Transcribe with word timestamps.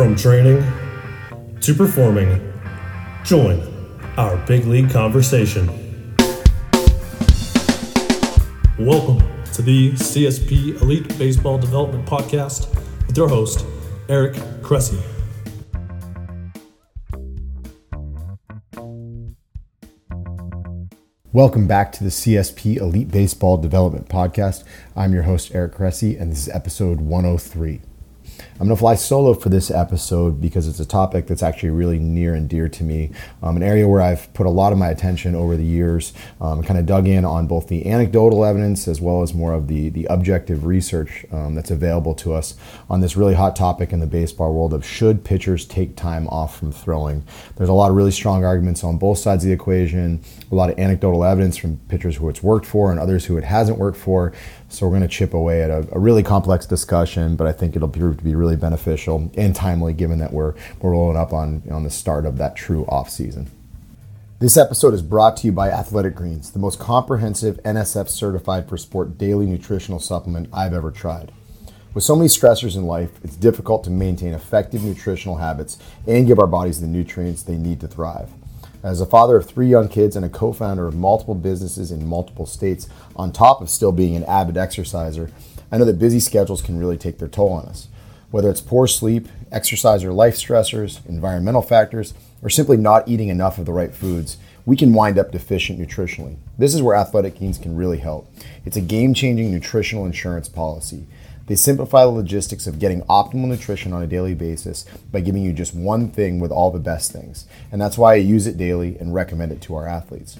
From 0.00 0.16
training 0.16 0.64
to 1.60 1.74
performing, 1.74 2.40
join 3.22 3.60
our 4.16 4.38
big 4.46 4.64
league 4.64 4.88
conversation. 4.88 5.66
Welcome 8.78 9.18
to 9.52 9.60
the 9.60 9.92
CSP 9.92 10.80
Elite 10.80 11.18
Baseball 11.18 11.58
Development 11.58 12.06
Podcast 12.06 12.74
with 13.06 13.14
your 13.14 13.28
host, 13.28 13.66
Eric 14.08 14.36
Cressey. 14.62 15.02
Welcome 21.34 21.66
back 21.66 21.92
to 21.92 22.04
the 22.04 22.10
CSP 22.10 22.78
Elite 22.78 23.10
Baseball 23.10 23.58
Development 23.58 24.08
Podcast. 24.08 24.64
I'm 24.96 25.12
your 25.12 25.24
host, 25.24 25.54
Eric 25.54 25.74
Cressey, 25.74 26.18
and 26.18 26.32
this 26.32 26.38
is 26.38 26.48
episode 26.48 27.02
103. 27.02 27.82
I'm 28.52 28.66
going 28.66 28.70
to 28.70 28.76
fly 28.76 28.94
solo 28.94 29.34
for 29.34 29.48
this 29.48 29.70
episode 29.70 30.40
because 30.40 30.68
it's 30.68 30.80
a 30.80 30.86
topic 30.86 31.26
that's 31.26 31.42
actually 31.42 31.70
really 31.70 31.98
near 31.98 32.34
and 32.34 32.48
dear 32.48 32.68
to 32.68 32.84
me. 32.84 33.10
Um, 33.42 33.56
an 33.56 33.62
area 33.62 33.88
where 33.88 34.02
I've 34.02 34.32
put 34.34 34.46
a 34.46 34.50
lot 34.50 34.72
of 34.72 34.78
my 34.78 34.88
attention 34.88 35.34
over 35.34 35.56
the 35.56 35.64
years, 35.64 36.12
um, 36.40 36.62
kind 36.62 36.78
of 36.78 36.86
dug 36.86 37.08
in 37.08 37.24
on 37.24 37.46
both 37.46 37.68
the 37.68 37.86
anecdotal 37.86 38.44
evidence 38.44 38.86
as 38.86 39.00
well 39.00 39.22
as 39.22 39.32
more 39.32 39.54
of 39.54 39.68
the, 39.68 39.88
the 39.88 40.04
objective 40.06 40.64
research 40.64 41.24
um, 41.32 41.54
that's 41.54 41.70
available 41.70 42.14
to 42.16 42.34
us 42.34 42.54
on 42.88 43.00
this 43.00 43.16
really 43.16 43.34
hot 43.34 43.56
topic 43.56 43.92
in 43.92 44.00
the 44.00 44.06
baseball 44.06 44.52
world 44.52 44.74
of 44.74 44.84
should 44.84 45.24
pitchers 45.24 45.64
take 45.64 45.96
time 45.96 46.28
off 46.28 46.58
from 46.58 46.70
throwing. 46.70 47.24
There's 47.56 47.68
a 47.70 47.74
lot 47.74 47.90
of 47.90 47.96
really 47.96 48.10
strong 48.10 48.44
arguments 48.44 48.84
on 48.84 48.98
both 48.98 49.18
sides 49.18 49.44
of 49.44 49.48
the 49.48 49.54
equation, 49.54 50.22
a 50.50 50.54
lot 50.54 50.70
of 50.70 50.78
anecdotal 50.78 51.24
evidence 51.24 51.56
from 51.56 51.78
pitchers 51.88 52.16
who 52.16 52.28
it's 52.28 52.42
worked 52.42 52.66
for 52.66 52.90
and 52.90 53.00
others 53.00 53.24
who 53.24 53.36
it 53.36 53.44
hasn't 53.44 53.78
worked 53.78 53.98
for. 53.98 54.32
So 54.70 54.86
we're 54.86 54.96
going 54.96 55.02
to 55.02 55.08
chip 55.08 55.34
away 55.34 55.62
at 55.62 55.70
a, 55.70 55.86
a, 55.90 55.98
really 55.98 56.22
complex 56.22 56.64
discussion, 56.64 57.34
but 57.34 57.48
I 57.48 57.52
think 57.52 57.74
it'll 57.74 57.88
prove 57.88 58.18
to 58.18 58.24
be 58.24 58.36
really 58.36 58.54
beneficial 58.54 59.28
and 59.36 59.54
timely 59.54 59.92
given 59.92 60.20
that 60.20 60.32
we're, 60.32 60.54
we're 60.80 60.92
rolling 60.92 61.16
up 61.16 61.32
on, 61.32 61.64
on 61.72 61.82
the 61.82 61.90
start 61.90 62.24
of 62.24 62.38
that 62.38 62.54
true 62.54 62.84
off 62.86 63.10
season. 63.10 63.50
This 64.38 64.56
episode 64.56 64.94
is 64.94 65.02
brought 65.02 65.36
to 65.38 65.46
you 65.46 65.52
by 65.52 65.70
Athletic 65.70 66.14
Greens, 66.14 66.52
the 66.52 66.60
most 66.60 66.78
comprehensive 66.78 67.60
NSF 67.64 68.08
certified 68.08 68.68
for 68.68 68.76
sport 68.76 69.18
daily 69.18 69.44
nutritional 69.44 69.98
supplement 69.98 70.48
I've 70.52 70.72
ever 70.72 70.92
tried. 70.92 71.32
With 71.92 72.04
so 72.04 72.14
many 72.14 72.28
stressors 72.28 72.76
in 72.76 72.86
life, 72.86 73.10
it's 73.24 73.34
difficult 73.34 73.82
to 73.84 73.90
maintain 73.90 74.32
effective 74.32 74.84
nutritional 74.84 75.38
habits 75.38 75.78
and 76.06 76.28
give 76.28 76.38
our 76.38 76.46
bodies 76.46 76.80
the 76.80 76.86
nutrients 76.86 77.42
they 77.42 77.56
need 77.56 77.80
to 77.80 77.88
thrive. 77.88 78.30
As 78.82 79.00
a 79.00 79.06
father 79.06 79.36
of 79.36 79.44
three 79.44 79.68
young 79.68 79.88
kids 79.88 80.16
and 80.16 80.24
a 80.24 80.30
co 80.30 80.52
founder 80.52 80.86
of 80.86 80.94
multiple 80.94 81.34
businesses 81.34 81.92
in 81.92 82.06
multiple 82.06 82.46
states, 82.46 82.88
on 83.14 83.30
top 83.30 83.60
of 83.60 83.68
still 83.68 83.92
being 83.92 84.16
an 84.16 84.24
avid 84.24 84.56
exerciser, 84.56 85.30
I 85.70 85.76
know 85.76 85.84
that 85.84 85.98
busy 85.98 86.18
schedules 86.18 86.62
can 86.62 86.78
really 86.78 86.96
take 86.96 87.18
their 87.18 87.28
toll 87.28 87.52
on 87.52 87.66
us. 87.66 87.88
Whether 88.30 88.48
it's 88.48 88.62
poor 88.62 88.86
sleep, 88.86 89.28
exercise 89.52 90.02
or 90.02 90.12
life 90.12 90.34
stressors, 90.36 91.04
environmental 91.06 91.62
factors, 91.62 92.14
or 92.42 92.48
simply 92.48 92.78
not 92.78 93.06
eating 93.06 93.28
enough 93.28 93.58
of 93.58 93.66
the 93.66 93.72
right 93.72 93.94
foods, 93.94 94.38
we 94.64 94.76
can 94.76 94.94
wind 94.94 95.18
up 95.18 95.32
deficient 95.32 95.78
nutritionally. 95.78 96.36
This 96.56 96.74
is 96.74 96.80
where 96.80 96.96
Athletic 96.96 97.38
Greens 97.38 97.58
can 97.58 97.76
really 97.76 97.98
help. 97.98 98.32
It's 98.64 98.76
a 98.76 98.80
game 98.80 99.12
changing 99.12 99.50
nutritional 99.50 100.06
insurance 100.06 100.48
policy. 100.48 101.06
They 101.50 101.56
simplify 101.56 102.04
the 102.04 102.10
logistics 102.10 102.68
of 102.68 102.78
getting 102.78 103.02
optimal 103.06 103.48
nutrition 103.48 103.92
on 103.92 104.04
a 104.04 104.06
daily 104.06 104.34
basis 104.36 104.84
by 105.10 105.18
giving 105.18 105.42
you 105.42 105.52
just 105.52 105.74
one 105.74 106.08
thing 106.08 106.38
with 106.38 106.52
all 106.52 106.70
the 106.70 106.78
best 106.78 107.10
things. 107.10 107.44
And 107.72 107.80
that's 107.80 107.98
why 107.98 108.12
I 108.12 108.18
use 108.18 108.46
it 108.46 108.56
daily 108.56 108.96
and 109.00 109.12
recommend 109.12 109.50
it 109.50 109.60
to 109.62 109.74
our 109.74 109.88
athletes. 109.88 110.38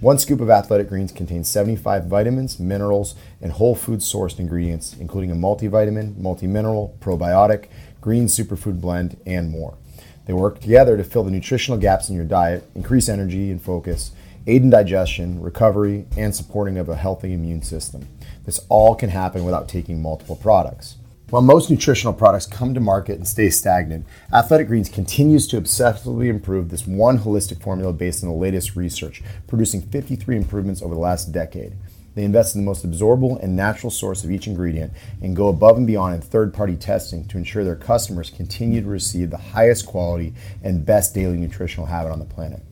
One 0.00 0.18
scoop 0.18 0.38
of 0.38 0.50
Athletic 0.50 0.90
Greens 0.90 1.12
contains 1.12 1.48
75 1.48 2.04
vitamins, 2.04 2.60
minerals, 2.60 3.14
and 3.40 3.52
whole 3.52 3.74
food 3.74 4.00
sourced 4.00 4.38
ingredients, 4.38 4.94
including 5.00 5.30
a 5.30 5.34
multivitamin, 5.34 6.16
multimineral, 6.16 6.94
probiotic, 6.98 7.68
green 8.02 8.26
superfood 8.26 8.82
blend, 8.82 9.18
and 9.24 9.48
more. 9.48 9.78
They 10.26 10.34
work 10.34 10.60
together 10.60 10.98
to 10.98 11.04
fill 11.04 11.24
the 11.24 11.30
nutritional 11.30 11.80
gaps 11.80 12.10
in 12.10 12.16
your 12.16 12.26
diet, 12.26 12.68
increase 12.74 13.08
energy 13.08 13.50
and 13.50 13.62
focus, 13.62 14.12
aid 14.46 14.60
in 14.60 14.68
digestion, 14.68 15.40
recovery, 15.40 16.04
and 16.18 16.36
supporting 16.36 16.76
of 16.76 16.90
a 16.90 16.96
healthy 16.96 17.32
immune 17.32 17.62
system. 17.62 18.06
This 18.44 18.60
all 18.68 18.94
can 18.94 19.10
happen 19.10 19.44
without 19.44 19.68
taking 19.68 20.00
multiple 20.00 20.36
products. 20.36 20.96
While 21.30 21.42
most 21.42 21.70
nutritional 21.70 22.12
products 22.12 22.46
come 22.46 22.74
to 22.74 22.80
market 22.80 23.16
and 23.16 23.28
stay 23.28 23.50
stagnant, 23.50 24.04
Athletic 24.32 24.66
Greens 24.66 24.88
continues 24.88 25.46
to 25.48 25.60
obsessively 25.60 26.26
improve 26.26 26.70
this 26.70 26.88
one 26.88 27.20
holistic 27.20 27.62
formula 27.62 27.92
based 27.92 28.24
on 28.24 28.30
the 28.30 28.34
latest 28.34 28.74
research, 28.74 29.22
producing 29.46 29.82
53 29.82 30.36
improvements 30.36 30.82
over 30.82 30.92
the 30.92 31.00
last 31.00 31.30
decade. 31.30 31.74
They 32.16 32.24
invest 32.24 32.56
in 32.56 32.62
the 32.62 32.66
most 32.66 32.84
absorbable 32.84 33.40
and 33.40 33.54
natural 33.54 33.90
source 33.90 34.24
of 34.24 34.32
each 34.32 34.48
ingredient 34.48 34.92
and 35.22 35.36
go 35.36 35.46
above 35.46 35.76
and 35.76 35.86
beyond 35.86 36.16
in 36.16 36.20
third 36.20 36.52
party 36.52 36.74
testing 36.74 37.24
to 37.28 37.38
ensure 37.38 37.62
their 37.62 37.76
customers 37.76 38.30
continue 38.30 38.80
to 38.82 38.88
receive 38.88 39.30
the 39.30 39.36
highest 39.36 39.86
quality 39.86 40.34
and 40.64 40.84
best 40.84 41.14
daily 41.14 41.36
nutritional 41.36 41.86
habit 41.86 42.10
on 42.10 42.18
the 42.18 42.24
planet. 42.24 42.62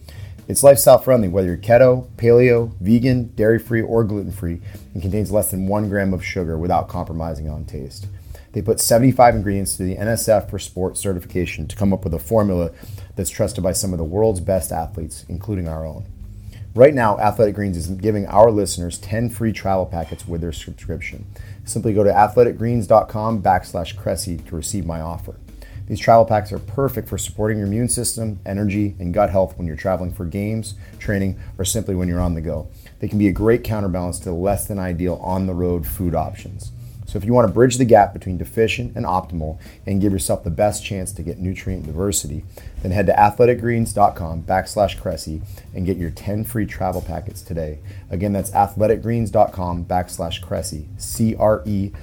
It's 0.48 0.62
lifestyle 0.62 0.96
friendly, 0.96 1.28
whether 1.28 1.48
you're 1.48 1.58
keto, 1.58 2.08
paleo, 2.16 2.72
vegan, 2.80 3.34
dairy 3.34 3.58
free, 3.58 3.82
or 3.82 4.02
gluten 4.02 4.32
free, 4.32 4.62
and 4.94 5.02
contains 5.02 5.30
less 5.30 5.50
than 5.50 5.68
one 5.68 5.90
gram 5.90 6.14
of 6.14 6.24
sugar 6.24 6.56
without 6.56 6.88
compromising 6.88 7.50
on 7.50 7.66
taste. 7.66 8.06
They 8.52 8.62
put 8.62 8.80
75 8.80 9.34
ingredients 9.34 9.76
through 9.76 9.88
the 9.88 9.96
NSF 9.96 10.48
for 10.48 10.58
Sport 10.58 10.96
certification 10.96 11.68
to 11.68 11.76
come 11.76 11.92
up 11.92 12.02
with 12.02 12.14
a 12.14 12.18
formula 12.18 12.70
that's 13.14 13.28
trusted 13.28 13.62
by 13.62 13.72
some 13.72 13.92
of 13.92 13.98
the 13.98 14.04
world's 14.04 14.40
best 14.40 14.72
athletes, 14.72 15.26
including 15.28 15.68
our 15.68 15.84
own. 15.84 16.06
Right 16.74 16.94
now, 16.94 17.18
Athletic 17.18 17.54
Greens 17.54 17.76
is 17.76 17.88
giving 17.88 18.26
our 18.26 18.50
listeners 18.50 18.96
10 18.98 19.28
free 19.28 19.52
travel 19.52 19.84
packets 19.84 20.26
with 20.26 20.40
their 20.40 20.52
subscription. 20.52 21.26
Simply 21.66 21.92
go 21.92 22.04
to 22.04 22.10
athleticgreens.com 22.10 23.42
backslash 23.42 23.94
Cressey 23.96 24.38
to 24.48 24.56
receive 24.56 24.86
my 24.86 25.02
offer. 25.02 25.36
These 25.88 26.00
travel 26.00 26.26
packs 26.26 26.52
are 26.52 26.58
perfect 26.58 27.08
for 27.08 27.16
supporting 27.16 27.56
your 27.58 27.66
immune 27.66 27.88
system, 27.88 28.40
energy, 28.44 28.94
and 28.98 29.14
gut 29.14 29.30
health 29.30 29.56
when 29.56 29.66
you're 29.66 29.74
traveling 29.74 30.12
for 30.12 30.26
games, 30.26 30.74
training, 30.98 31.40
or 31.56 31.64
simply 31.64 31.94
when 31.94 32.08
you're 32.08 32.20
on 32.20 32.34
the 32.34 32.42
go. 32.42 32.68
They 33.00 33.08
can 33.08 33.18
be 33.18 33.28
a 33.28 33.32
great 33.32 33.64
counterbalance 33.64 34.18
to 34.20 34.32
less 34.32 34.66
than 34.66 34.78
ideal 34.78 35.14
on 35.22 35.46
the 35.46 35.54
road 35.54 35.86
food 35.86 36.14
options. 36.14 36.72
So 37.06 37.16
if 37.16 37.24
you 37.24 37.32
want 37.32 37.48
to 37.48 37.54
bridge 37.54 37.78
the 37.78 37.86
gap 37.86 38.12
between 38.12 38.36
deficient 38.36 38.94
and 38.94 39.06
optimal 39.06 39.58
and 39.86 39.98
give 39.98 40.12
yourself 40.12 40.44
the 40.44 40.50
best 40.50 40.84
chance 40.84 41.10
to 41.12 41.22
get 41.22 41.38
nutrient 41.38 41.86
diversity, 41.86 42.44
then 42.82 42.92
head 42.92 43.06
to 43.06 43.14
athleticgreens.com 43.14 44.42
backslash 44.42 45.00
Cressey 45.00 45.40
and 45.74 45.86
get 45.86 45.96
your 45.96 46.10
10 46.10 46.44
free 46.44 46.66
travel 46.66 47.00
packets 47.00 47.40
today. 47.40 47.78
Again, 48.10 48.34
that's 48.34 48.50
athleticgreens.com 48.50 49.86
backslash 49.86 50.42
Cressey, 50.44 50.86
C-R-E-S-S-E-Y. 50.98 51.94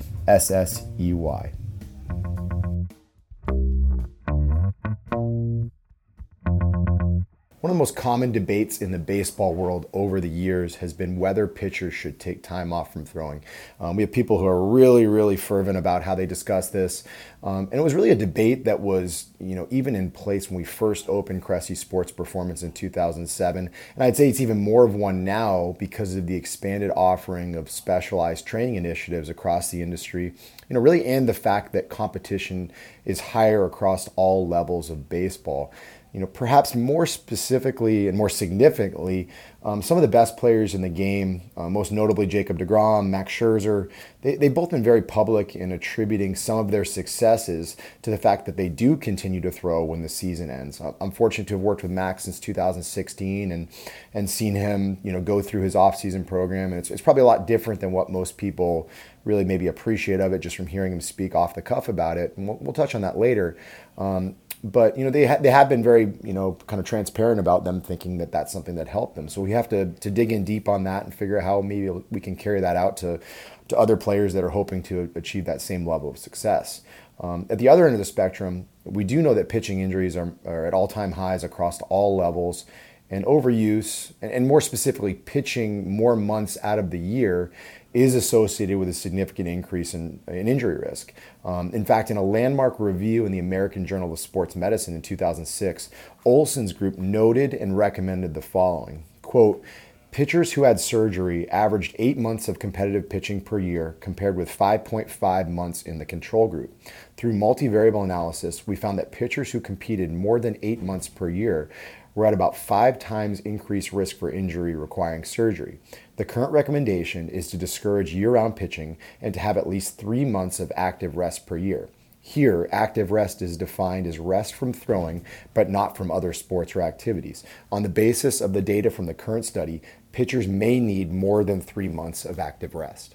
One 7.66 7.72
of 7.72 7.78
the 7.78 7.80
most 7.80 7.96
common 7.96 8.31
debates 8.31 8.80
in 8.80 8.92
the 8.92 9.00
baseball 9.00 9.56
world 9.56 9.90
over 9.92 10.22
the 10.22 10.30
years 10.30 10.76
has 10.76 10.94
been 10.94 11.18
whether 11.18 11.48
pitchers 11.48 11.96
should 11.96 12.20
take 12.20 12.44
time 12.44 12.72
off 12.72 12.94
from 12.94 13.08
throwing. 13.08 13.44
Um, 13.80 13.96
we 13.96 14.03
have 14.03 14.12
people 14.12 14.38
who 14.38 14.46
are 14.46 14.64
really, 14.64 15.08
really 15.08 15.36
fervent 15.36 15.75
about 15.75 16.04
how 16.04 16.14
they 16.14 16.28
discuss 16.28 16.70
this. 16.70 17.04
Um, 17.42 17.68
and 17.72 17.74
it 17.74 17.81
was 17.81 17.96
really 17.96 18.12
a 18.12 18.16
debate 18.16 18.66
that 18.66 18.81
was, 18.81 19.31
you 19.40 19.56
know, 19.56 19.68
even 19.72 19.96
in 19.96 20.12
place 20.12 20.48
when 20.48 20.58
we 20.58 20.64
first 20.64 21.09
opened 21.09 21.42
Cressey 21.42 21.75
Sports 21.75 22.12
Performance 22.12 22.62
in 22.62 22.72
2007. 22.72 23.72
And 23.96 24.04
I'd 24.04 24.16
say 24.16 24.30
it's 24.30 24.42
even 24.42 24.59
more 24.59 24.86
of 24.86 24.94
one 24.94 25.24
now 25.24 25.75
because 25.80 26.16
of 26.16 26.28
the 26.28 26.36
expanded 26.36 26.92
offering 26.96 27.56
of 27.56 27.72
specialized 27.72 28.46
training 28.46 28.75
initiatives 28.75 29.28
across 29.28 29.72
the 29.72 29.81
industry, 29.81 30.36
you 30.70 30.74
know, 30.75 30.80
really, 30.80 31.04
and 31.04 31.28
the 31.28 31.34
fact 31.34 31.74
that 31.74 31.90
competition 31.90 32.72
is 33.06 33.20
higher 33.20 33.66
across 33.66 34.08
all 34.16 34.48
levels 34.48 34.92
of 34.92 35.09
baseball 35.09 35.74
you 36.16 36.22
know, 36.22 36.28
perhaps 36.28 36.74
more 36.74 37.06
specifically 37.06 38.08
and 38.08 38.18
more 38.18 38.30
significantly, 38.30 39.28
um, 39.64 39.81
some 39.81 39.98
of 39.98 40.02
the 40.02 40.08
best 40.08 40.38
players 40.38 40.74
in 40.74 40.81
the 40.81 40.88
game, 40.88 41.51
uh, 41.57 41.68
most 41.68 41.92
notably 41.92 42.25
Jacob 42.25 42.57
DeGrom, 42.57 43.10
Max 43.10 43.34
Scherzer, 43.34 43.92
they, 44.22 44.38
they've 44.38 44.54
both 44.54 44.69
been 44.69 44.81
very 44.81 45.01
public 45.01 45.57
in 45.57 45.74
attributing 45.74 46.34
some 46.34 46.57
of 46.57 46.72
their 46.72 46.86
successes 46.86 47.75
to 48.01 48.12
the 48.12 48.18
fact 48.18 48.45
that 48.45 48.56
they 48.56 48.69
do 48.69 48.95
continue 48.95 49.42
to 49.42 49.51
throw 49.51 49.84
when 49.84 50.04
the 50.04 50.07
season 50.07 50.50
ends. 50.50 50.81
I'm 51.01 51.12
fortunate 51.12 51.50
to 51.50 51.56
have 51.56 51.62
worked 51.62 51.81
with 51.81 51.92
Max 51.92 52.24
since 52.24 52.39
2016 52.39 53.51
and, 53.51 53.68
and 54.13 54.30
seen 54.30 54.56
him, 54.56 55.00
you 55.04 55.12
know, 55.12 55.19
go 55.19 55.42
through 55.42 55.63
his 55.63 55.75
offseason 55.75 56.25
program. 56.25 56.72
And 56.72 56.80
it's, 56.80 56.92
it's 56.92 57.01
probably 57.01 57.24
a 57.24 57.25
lot 57.25 57.45
different 57.45 57.81
than 57.81 57.92
what 57.92 58.10
most 58.10 58.38
people 58.38 58.89
really 59.25 59.44
maybe 59.44 59.68
appreciate 59.68 60.22
of 60.22 60.31
it 60.31 60.39
just 60.39 60.56
from 60.56 60.68
hearing 60.68 60.94
him 60.94 61.01
speak 61.01 61.36
off 61.36 61.56
the 61.56 61.62
cuff 61.62 61.89
about 61.89 62.18
it. 62.18 62.38
And 62.38 62.48
we'll, 62.48 62.57
we'll 62.62 62.74
touch 62.74 62.95
on 62.95 63.01
that 63.01 63.18
later. 63.18 63.57
Um, 63.98 64.38
but 64.65 64.97
you 64.97 65.06
know 65.06 65.12
they 65.12 65.27
ha- 65.27 65.38
they 65.39 65.51
have 65.51 65.69
been 65.69 65.83
very 65.83 66.12
you 66.23 66.33
know 66.33 66.57
kind 66.65 66.79
of 66.79 66.85
transparent 66.85 67.39
about 67.39 67.63
them 67.63 67.81
thinking 67.81 68.17
that 68.17 68.31
that's 68.31 68.51
something 68.51 68.75
that 68.75 68.88
helped 68.88 69.15
them. 69.15 69.29
So 69.29 69.41
we 69.41 69.51
have 69.51 69.69
to 69.69 69.94
to 69.94 70.09
dig 70.09 70.31
in 70.31 70.44
deep 70.44 70.67
on 70.67 70.83
that 70.85 71.03
and 71.03 71.13
figure 71.13 71.38
out 71.38 71.44
how 71.44 71.62
maybe 71.62 71.89
we 72.09 72.19
can 72.19 72.35
carry 72.35 72.59
that 72.62 72.75
out 72.75 72.97
to 72.97 73.19
to 73.67 73.77
other 73.77 73.95
players 73.95 74.33
that 74.33 74.44
are 74.44 74.50
hoping 74.50 74.81
to 74.83 75.12
achieve 75.15 75.45
that 75.45 75.62
same 75.62 75.88
level 75.88 76.09
of 76.09 76.17
success. 76.17 76.81
Um, 77.19 77.45
at 77.50 77.59
the 77.59 77.69
other 77.69 77.85
end 77.85 77.94
of 77.94 78.00
the 78.00 78.06
spectrum, 78.06 78.67
we 78.83 79.03
do 79.03 79.21
know 79.21 79.33
that 79.35 79.47
pitching 79.47 79.79
injuries 79.79 80.17
are, 80.17 80.33
are 80.45 80.65
at 80.65 80.73
all 80.73 80.88
time 80.88 81.13
highs 81.13 81.44
across 81.44 81.81
all 81.83 82.17
levels 82.17 82.65
And 83.10 83.24
overuse, 83.25 84.13
and 84.22 84.48
more 84.48 84.62
specifically, 84.62 85.13
pitching 85.13 85.96
more 85.96 86.16
months 86.16 86.57
out 86.63 86.80
of 86.80 86.90
the 86.90 86.98
year, 86.98 87.52
is 87.94 88.13
associated 88.13 88.78
with 88.78 88.90
a 88.90 88.94
significant 88.94 89.48
increase 89.48 89.94
in, 89.94 90.19
in 90.28 90.48
injury 90.48 90.78
risk. 90.78 91.13
Um, 91.46 91.72
in 91.72 91.86
fact, 91.86 92.12
in 92.12 92.18
a 92.18 92.24
landmark 92.24 92.80
review 92.80 93.25
in 93.25 93.31
the 93.31 93.40
American 93.40 93.86
Journal 93.86 94.12
of 94.12 94.19
Sports 94.19 94.56
Medicine 94.56 94.96
in 94.96 95.02
2006, 95.02 95.90
Olsen's 96.25 96.74
group 96.74 96.98
noted 96.98 97.54
and 97.54 97.78
recommended 97.78 98.34
the 98.34 98.42
following 98.42 99.06
quote, 99.22 99.63
Pitchers 100.12 100.54
who 100.54 100.63
had 100.63 100.80
surgery 100.80 101.50
averaged 101.50 101.94
eight 102.00 102.18
months 102.18 102.48
of 102.48 102.58
competitive 102.58 103.10
pitching 103.10 103.42
per 103.42 103.60
year, 103.60 103.98
compared 104.00 104.38
with 104.38 104.50
5.5 104.50 105.50
months 105.50 105.81
in 105.81 105.98
the 105.98 106.06
control 106.06 106.48
group. 106.48 106.74
Through 107.18 107.34
multivariable 107.34 108.01
analysis, 108.01 108.66
we 108.66 108.78
found 108.78 108.98
that 108.98 109.12
pitchers 109.12 109.51
who 109.51 109.60
competed 109.60 110.13
more 110.13 110.40
than 110.40 110.58
eight 110.62 110.81
months 110.81 111.10
per 111.10 111.30
year 111.30 111.69
were 112.15 112.25
at 112.25 112.33
about 112.33 112.57
five 112.57 112.97
times 112.97 113.41
increased 113.41 113.94
risk 113.94 114.17
for 114.17 114.31
injury 114.31 114.75
requiring 114.75 115.23
surgery. 115.23 115.79
The 116.15 116.25
current 116.25 116.53
recommendation 116.53 117.29
is 117.29 117.50
to 117.50 117.57
discourage 117.57 118.13
year 118.13 118.31
round 118.31 118.56
pitching 118.56 118.97
and 119.21 119.33
to 119.33 119.39
have 119.39 119.57
at 119.57 119.67
least 119.67 119.97
three 119.97 120.25
months 120.25 120.59
of 120.59 120.71
active 120.75 121.17
rest 121.17 121.45
per 121.45 121.57
year. 121.57 121.89
Here, 122.21 122.67
active 122.71 123.12
rest 123.12 123.44
is 123.44 123.56
defined 123.56 124.07
as 124.07 124.17
rest 124.17 124.56
from 124.56 124.73
throwing, 124.73 125.23
but 125.53 125.69
not 125.69 125.95
from 125.95 126.09
other 126.09 126.33
sports 126.33 126.75
or 126.75 126.81
activities. 126.81 127.44
On 127.71 127.83
the 127.83 127.89
basis 127.89 128.41
of 128.41 128.53
the 128.53 128.63
data 128.63 128.89
from 128.89 129.06
the 129.06 129.13
current 129.13 129.45
study, 129.45 129.79
pitchers 130.12 130.47
may 130.47 130.79
need 130.79 131.13
more 131.13 131.44
than 131.44 131.62
three 131.62 131.88
months 131.88 132.25
of 132.25 132.39
active 132.39 132.73
rest. 132.73 133.13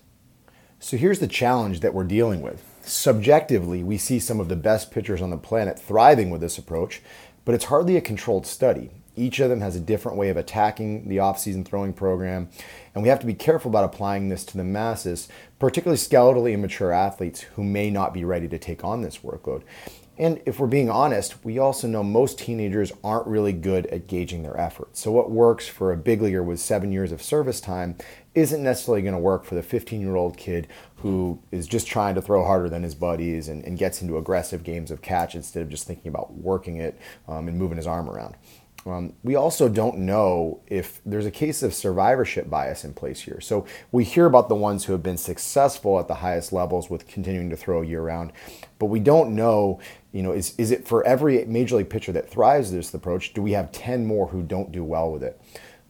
So 0.79 0.97
here's 0.97 1.19
the 1.19 1.27
challenge 1.27 1.81
that 1.81 1.93
we're 1.93 2.05
dealing 2.05 2.41
with. 2.41 2.63
Subjectively, 2.83 3.83
we 3.83 3.99
see 3.99 4.19
some 4.19 4.39
of 4.39 4.49
the 4.49 4.57
best 4.57 4.91
pitchers 4.91 5.21
on 5.21 5.31
the 5.31 5.37
planet 5.37 5.79
thriving 5.79 6.31
with 6.31 6.41
this 6.41 6.57
approach, 6.57 7.03
but 7.45 7.55
it's 7.55 7.67
hardly 7.67 7.97
a 7.97 8.01
controlled 8.01 8.47
study. 8.47 8.91
Each 9.17 9.41
of 9.41 9.51
them 9.51 9.61
has 9.61 9.77
a 9.77 9.81
different 9.81 10.17
way 10.17 10.29
of 10.29 10.37
attacking 10.37 11.09
the 11.09 11.19
off-season 11.19 11.65
throwing 11.65 11.93
program, 11.93 12.49
and 12.95 13.03
we 13.03 13.09
have 13.09 13.21
to 13.21 13.27
be 13.27 13.35
careful 13.35 13.71
about 13.71 13.85
applying 13.85 14.29
this 14.29 14.45
to 14.47 14.57
the 14.57 14.65
masses, 14.65 15.29
particularly 15.59 15.99
skeletally 15.99 16.53
immature 16.53 16.93
athletes 16.93 17.43
who 17.43 17.65
may 17.65 17.91
not 17.91 18.15
be 18.15 18.25
ready 18.25 18.49
to 18.49 18.59
take 18.59 18.85
on 18.85 19.03
this 19.03 19.19
workload. 19.19 19.63
And 20.21 20.43
if 20.45 20.61
we're 20.61 20.67
being 20.67 20.91
honest, 20.91 21.43
we 21.47 21.59
also 21.59 21.89
know 21.89 22.03
most 22.03 22.39
teenagers 22.39 22.93
aren't 23.03 23.27
really 23.27 23.55
good 23.55 23.87
at 23.87 24.07
gauging 24.07 24.43
their 24.43 24.59
efforts. 24.61 25.01
So, 25.01 25.11
what 25.11 25.31
works 25.31 25.67
for 25.67 25.93
a 25.93 25.97
big 25.97 26.21
leaguer 26.21 26.43
with 26.43 26.61
seven 26.61 26.93
years 26.93 27.11
of 27.11 27.23
service 27.23 27.59
time 27.59 27.97
isn't 28.35 28.63
necessarily 28.63 29.03
going 29.03 29.15
to 29.15 29.19
work 29.19 29.45
for 29.45 29.55
the 29.55 29.63
15 29.63 30.01
year 30.01 30.17
old 30.17 30.37
kid 30.37 30.69
who 30.97 31.41
is 31.51 31.67
just 31.67 31.87
trying 31.87 32.15
to 32.15 32.23
throw 32.23 32.45
harder 32.45 32.69
than 32.69 32.83
his 32.83 32.95
buddies 32.95 33.49
and, 33.49 33.65
and, 33.65 33.79
gets 33.79 34.03
into 34.03 34.19
aggressive 34.19 34.63
games 34.63 34.91
of 34.91 35.01
catch 35.01 35.35
instead 35.35 35.63
of 35.63 35.69
just 35.69 35.87
thinking 35.87 36.09
about 36.09 36.33
working 36.35 36.77
it 36.77 37.01
um, 37.27 37.49
and 37.49 37.59
moving 37.59 37.77
his 37.77 37.87
arm 37.87 38.09
around. 38.09 38.37
Um, 38.87 39.13
we 39.23 39.35
also 39.35 39.69
don't 39.69 39.99
know 39.99 40.61
if 40.67 41.01
there's 41.05 41.27
a 41.27 41.31
case 41.31 41.63
of 41.63 41.75
survivorship 41.75 42.49
bias 42.49 42.85
in 42.85 42.95
place 42.95 43.21
here. 43.21 43.41
So 43.41 43.67
we 43.93 44.05
hear 44.05 44.27
about 44.27 44.49
the 44.49 44.55
ones 44.55 44.85
who 44.85 44.93
have 44.93 45.03
been 45.03 45.19
successful 45.19 45.99
at 45.99 46.09
the 46.09 46.17
highest 46.17 46.53
levels 46.53 46.89
with 46.89 47.07
continuing 47.07 47.51
to 47.51 47.57
throw 47.57 47.83
year 47.83 48.03
round, 48.03 48.33
but 48.79 48.87
we 48.87 49.01
don't 49.01 49.35
know, 49.35 49.81
you 50.13 50.23
know, 50.23 50.33
is, 50.33 50.55
is 50.57 50.71
it 50.71 50.89
for 50.89 51.07
every 51.07 51.45
major 51.45 51.77
league 51.77 51.91
pitcher 51.91 52.13
that 52.13 52.31
thrives 52.31 52.73
this 52.73 52.93
approach, 52.95 53.35
do 53.35 53.43
we 53.43 53.53
have 53.53 53.71
10 53.73 54.07
more 54.07 54.29
who 54.29 54.43
don't 54.43 54.73
do 54.73 54.83
well 54.83 55.13
with 55.13 55.23
it? 55.23 55.41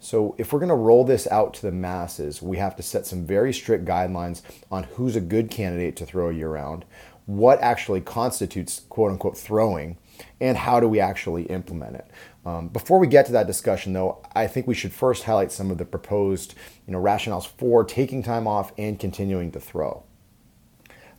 So 0.03 0.35
if 0.39 0.51
we're 0.51 0.61
going 0.61 0.71
to 0.71 0.75
roll 0.75 1.05
this 1.05 1.29
out 1.31 1.53
to 1.55 1.63
the 1.63 1.71
masses, 1.71 2.41
we 2.41 2.57
have 2.57 2.75
to 2.77 2.83
set 2.83 3.07
some 3.07 3.27
very 3.27 3.53
strict 3.53 3.85
guidelines 3.85 4.41
on 4.71 4.85
who's 4.85 5.15
a 5.15 5.21
good 5.21 5.51
candidate 5.51 5.95
to 5.97 6.07
throw 6.07 6.31
a 6.31 6.33
year 6.33 6.49
round, 6.49 6.87
what 7.27 7.61
actually 7.61 8.01
constitutes 8.01 8.81
quote 8.89 9.13
unquote 9.13 9.37
throwing, 9.37 9.99
and 10.41 10.57
how 10.57 10.81
do 10.81 10.89
we 10.89 11.01
actually 11.01 11.43
implement 11.45 11.97
it. 11.97 12.11
Um, 12.47 12.69
before 12.69 12.99
we 12.99 13.07
get 13.09 13.27
to 13.27 13.33
that 13.33 13.47
discussion, 13.47 13.93
though, 13.93 14.25
I 14.35 14.47
think 14.47 14.67
we 14.67 14.75
should 14.75 14.93
first 14.93 15.25
highlight 15.25 15.53
some 15.53 15.71
of 15.71 15.77
the 15.77 15.85
proposed 15.85 16.55
you 16.87 16.95
know, 16.95 17.01
rationales 17.01 17.47
for 17.47 17.85
taking 17.85 18.23
time 18.23 18.47
off 18.47 18.73
and 18.79 18.99
continuing 18.99 19.53
to 19.53 19.61
throw. 19.61 20.03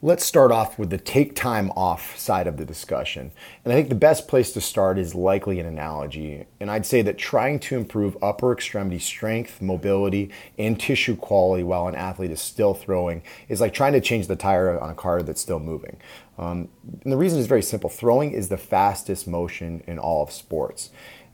Let's 0.04 0.26
start 0.26 0.52
off 0.52 0.80
with 0.80 0.90
the 0.90 0.98
take 0.98 1.36
time 1.36 1.70
off 1.76 2.18
side 2.18 2.48
of 2.48 2.58
the 2.58 2.66
discussion. 2.66 3.32
And 3.64 3.72
I 3.72 3.76
think 3.76 3.90
the 3.90 3.94
best 3.94 4.28
place 4.28 4.52
to 4.54 4.60
start 4.60 4.98
is 4.98 5.14
likely 5.14 5.60
an 5.60 5.68
analogy. 5.68 6.48
And 6.60 6.72
I'd 6.72 6.88
say 6.88 7.04
that 7.04 7.20
trying 7.20 7.60
to 7.60 7.78
improve 7.78 8.18
upper 8.20 8.52
extremity 8.52 8.98
strength, 8.98 9.62
mobility, 9.62 10.32
and 10.58 10.80
tissue 10.80 11.16
quality 11.16 11.62
while 11.62 11.88
an 11.88 11.94
athlete 11.94 12.32
is 12.32 12.42
still 12.42 12.74
throwing 12.74 13.22
is 13.48 13.62
like 13.62 13.76
trying 13.76 13.94
to 13.94 14.02
change 14.02 14.26
the 14.26 14.36
tire 14.36 14.80
on 14.80 14.90
a 14.90 14.96
car 14.96 15.22
that's 15.22 15.40
still 15.40 15.60
moving. 15.60 15.98
Um, 16.40 16.70
and 17.04 17.14
the 17.14 17.18
reason 17.18 17.38
is 17.38 17.46
very 17.46 17.62
simple 17.62 17.92
throwing 17.92 18.32
is 18.32 18.50
the 18.50 18.58
fastest 18.58 19.28
motion 19.28 19.84
in 19.86 20.00
all 20.00 20.24
of 20.24 20.32
sports. 20.32 20.90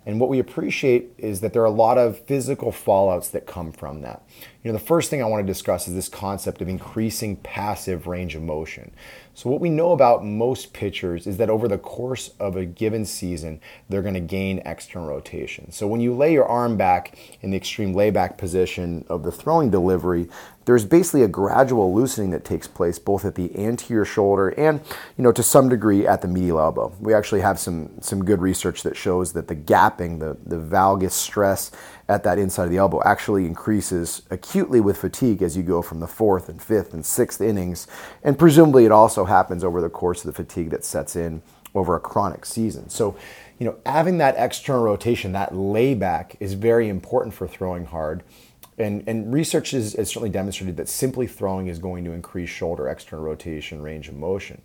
And 0.08 0.22
what 0.22 0.30
we 0.30 0.40
appreciate 0.40 1.12
is 1.18 1.42
that 1.42 1.52
there 1.52 1.62
are 1.62 1.66
a 1.66 1.70
lot 1.70 1.98
of 1.98 2.20
physical 2.20 2.72
fallouts 2.72 3.30
that 3.32 3.46
come 3.46 3.74
from 3.74 4.02
that. 4.02 4.24
You 4.64 4.72
know, 4.72 4.78
the 4.78 4.84
first 4.84 5.10
thing 5.10 5.22
I 5.22 5.26
want 5.26 5.46
to 5.46 5.52
discuss 5.52 5.88
is 5.88 5.94
this 5.94 6.10
concept 6.10 6.62
of 6.62 6.68
increasing 6.68 7.38
passive 7.38 8.08
range 8.08 8.36
of 8.36 8.42
motion. 8.42 8.92
So, 9.34 9.52
what 9.52 9.62
we 9.62 9.70
know 9.70 9.92
about 9.92 10.26
most 10.26 10.74
pitchers 10.74 11.28
is 11.28 11.38
that 11.38 11.50
over 11.50 11.68
the 11.68 11.78
course 11.78 12.32
of 12.40 12.56
a 12.56 12.66
given 12.66 13.06
season, 13.06 13.62
they're 13.88 14.02
going 14.02 14.16
to 14.16 14.20
gain 14.20 14.64
external 14.66 15.10
rotation. 15.10 15.72
So, 15.72 15.86
when 15.86 16.02
you 16.02 16.16
lay 16.16 16.34
your 16.34 16.48
arm 16.48 16.76
back 16.76 17.18
in 17.42 17.52
the 17.52 17.58
extreme 17.58 17.94
layback 17.94 18.40
position 18.40 19.06
of 19.10 19.22
the 19.22 19.32
throwing 19.32 19.70
delivery, 19.70 20.28
there's 20.66 20.86
basically 20.86 21.22
a 21.22 21.28
gradual 21.28 21.94
loosening 21.94 22.32
that 22.32 22.44
takes 22.44 22.68
place 22.68 22.98
both 23.00 23.26
at 23.26 23.36
the 23.36 23.56
anterior 23.58 24.04
shoulder 24.04 24.50
and, 24.50 24.82
you 25.18 25.24
know, 25.24 25.32
to 25.32 25.44
some 25.44 25.70
degree 25.70 26.06
at 26.06 26.22
the 26.22 26.28
medial 26.28 26.60
elbow. 26.60 26.92
We 27.00 27.14
actually 27.14 27.42
have 27.42 27.60
some 27.60 27.92
some 28.02 28.26
good 28.26 28.42
research 28.42 28.82
that 28.84 28.98
shows 28.98 29.34
that 29.34 29.48
the 29.48 29.56
gapping, 29.56 30.20
the, 30.20 30.36
the 30.46 30.58
valgus 30.58 31.12
stress 31.12 31.72
at 32.10 32.24
that 32.24 32.40
inside 32.40 32.66
of 32.66 32.70
the 32.72 32.78
elbow 32.78 33.02
actually 33.04 33.46
increases 33.46 34.22
acutely 34.30 34.80
with 34.80 34.98
fatigue 34.98 35.42
as 35.42 35.58
you 35.58 35.64
go 35.64 35.82
from 35.82 36.00
the 36.00 36.08
fourth 36.08 36.48
and 36.50 36.62
fifth 36.62 36.94
and 36.94 37.06
sixth 37.06 37.42
innings. 37.42 37.88
And 38.24 38.40
presumably 38.40 38.86
it 38.86 38.92
also 38.92 39.26
happens 39.26 39.64
over 39.64 39.82
the 39.82 39.90
course 39.90 40.24
of 40.24 40.28
the 40.28 40.44
fatigue 40.44 40.70
that 40.70 40.86
sets 40.86 41.16
in 41.16 41.42
over 41.76 41.96
a 41.96 42.00
chronic 42.00 42.46
season. 42.46 42.90
So, 42.90 43.16
you 43.60 43.66
know, 43.66 43.76
having 43.86 44.20
that 44.20 44.36
external 44.38 44.84
rotation, 44.84 45.34
that 45.34 45.54
layback 45.54 46.38
is 46.40 46.54
very 46.54 46.90
important 46.90 47.34
for 47.34 47.48
throwing 47.48 47.86
hard. 47.86 48.24
And, 48.78 49.04
and 49.08 49.34
research 49.34 49.72
has, 49.72 49.94
certainly 49.94 50.30
demonstrated 50.30 50.78
that 50.78 50.88
simply 50.88 51.26
throwing 51.28 51.68
is 51.68 51.80
going 51.80 52.06
to 52.06 52.12
increase 52.12 52.50
shoulder 52.50 52.88
external 52.88 53.26
rotation 53.26 53.82
range 53.82 54.08
of 54.08 54.16
motion. 54.16 54.62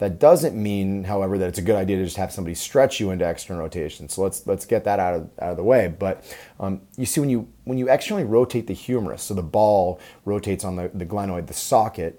That 0.00 0.18
doesn't 0.18 0.56
mean, 0.56 1.04
however, 1.04 1.36
that 1.36 1.48
it's 1.50 1.58
a 1.58 1.62
good 1.62 1.76
idea 1.76 1.98
to 1.98 2.04
just 2.04 2.16
have 2.16 2.32
somebody 2.32 2.54
stretch 2.54 3.00
you 3.00 3.10
into 3.10 3.28
external 3.28 3.62
rotation. 3.62 4.08
So 4.08 4.22
let's 4.22 4.46
let's 4.46 4.64
get 4.64 4.84
that 4.84 4.98
out 4.98 5.14
of, 5.14 5.30
out 5.38 5.50
of 5.50 5.56
the 5.58 5.62
way. 5.62 5.94
But 5.96 6.24
um, 6.58 6.80
you 6.96 7.04
see, 7.04 7.20
when 7.20 7.28
you 7.28 7.46
when 7.64 7.76
you 7.76 7.90
externally 7.90 8.24
rotate 8.24 8.66
the 8.66 8.72
humerus, 8.72 9.22
so 9.22 9.34
the 9.34 9.42
ball 9.42 10.00
rotates 10.24 10.64
on 10.64 10.76
the, 10.76 10.90
the 10.94 11.04
glenoid, 11.04 11.48
the 11.48 11.54
socket, 11.54 12.18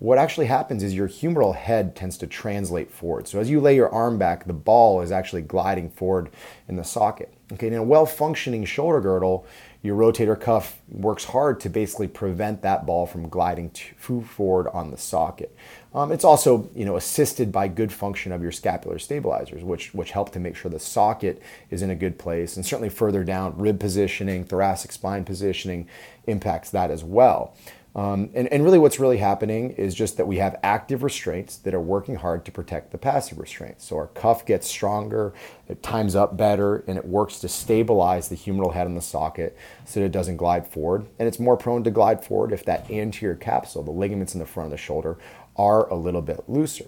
what 0.00 0.16
actually 0.16 0.46
happens 0.46 0.82
is 0.82 0.94
your 0.94 1.08
humeral 1.08 1.54
head 1.54 1.94
tends 1.94 2.16
to 2.16 2.26
translate 2.26 2.90
forward. 2.90 3.28
So 3.28 3.38
as 3.38 3.50
you 3.50 3.60
lay 3.60 3.76
your 3.76 3.92
arm 3.92 4.18
back, 4.18 4.46
the 4.46 4.54
ball 4.54 5.02
is 5.02 5.12
actually 5.12 5.42
gliding 5.42 5.90
forward 5.90 6.30
in 6.68 6.76
the 6.76 6.84
socket. 6.84 7.34
Okay, 7.52 7.66
in 7.66 7.74
a 7.74 7.82
well-functioning 7.82 8.64
shoulder 8.64 9.00
girdle, 9.00 9.44
your 9.82 9.96
rotator 9.96 10.40
cuff 10.40 10.80
works 10.88 11.24
hard 11.24 11.60
to 11.60 11.68
basically 11.68 12.08
prevent 12.08 12.62
that 12.62 12.86
ball 12.86 13.06
from 13.06 13.28
gliding 13.28 13.70
too 13.70 14.22
forward 14.22 14.68
on 14.68 14.90
the 14.90 14.96
socket. 14.96 15.54
Um, 15.92 16.12
it's 16.12 16.24
also 16.24 16.70
you 16.74 16.84
know 16.84 16.96
assisted 16.96 17.50
by 17.50 17.68
good 17.68 17.92
function 17.92 18.30
of 18.30 18.42
your 18.42 18.52
scapular 18.52 18.98
stabilizers, 18.98 19.64
which 19.64 19.92
which 19.92 20.12
help 20.12 20.32
to 20.32 20.38
make 20.38 20.54
sure 20.54 20.70
the 20.70 20.78
socket 20.78 21.42
is 21.70 21.82
in 21.82 21.90
a 21.90 21.94
good 21.94 22.18
place, 22.18 22.56
and 22.56 22.64
certainly 22.64 22.90
further 22.90 23.24
down, 23.24 23.58
rib 23.58 23.80
positioning, 23.80 24.44
thoracic 24.44 24.92
spine 24.92 25.24
positioning 25.24 25.88
impacts 26.26 26.70
that 26.70 26.90
as 26.90 27.02
well. 27.02 27.54
Um, 27.94 28.30
and, 28.34 28.46
and 28.48 28.64
really, 28.64 28.78
what's 28.78 29.00
really 29.00 29.18
happening 29.18 29.70
is 29.72 29.94
just 29.94 30.16
that 30.16 30.26
we 30.26 30.36
have 30.36 30.58
active 30.62 31.02
restraints 31.02 31.56
that 31.56 31.74
are 31.74 31.80
working 31.80 32.14
hard 32.14 32.44
to 32.44 32.52
protect 32.52 32.92
the 32.92 32.98
passive 32.98 33.38
restraints. 33.38 33.84
So 33.84 33.96
our 33.96 34.06
cuff 34.06 34.46
gets 34.46 34.68
stronger, 34.68 35.34
it 35.68 35.82
times 35.82 36.14
up 36.14 36.36
better, 36.36 36.84
and 36.86 36.96
it 36.96 37.04
works 37.04 37.40
to 37.40 37.48
stabilize 37.48 38.28
the 38.28 38.36
humeral 38.36 38.74
head 38.74 38.86
in 38.86 38.94
the 38.94 39.00
socket 39.00 39.56
so 39.84 40.00
that 40.00 40.06
it 40.06 40.12
doesn't 40.12 40.36
glide 40.36 40.68
forward. 40.68 41.06
And 41.18 41.26
it's 41.26 41.40
more 41.40 41.56
prone 41.56 41.82
to 41.84 41.90
glide 41.90 42.24
forward 42.24 42.52
if 42.52 42.64
that 42.66 42.88
anterior 42.90 43.34
capsule, 43.34 43.82
the 43.82 43.90
ligaments 43.90 44.34
in 44.34 44.40
the 44.40 44.46
front 44.46 44.66
of 44.66 44.70
the 44.70 44.76
shoulder, 44.76 45.18
are 45.56 45.88
a 45.88 45.96
little 45.96 46.22
bit 46.22 46.44
looser. 46.48 46.86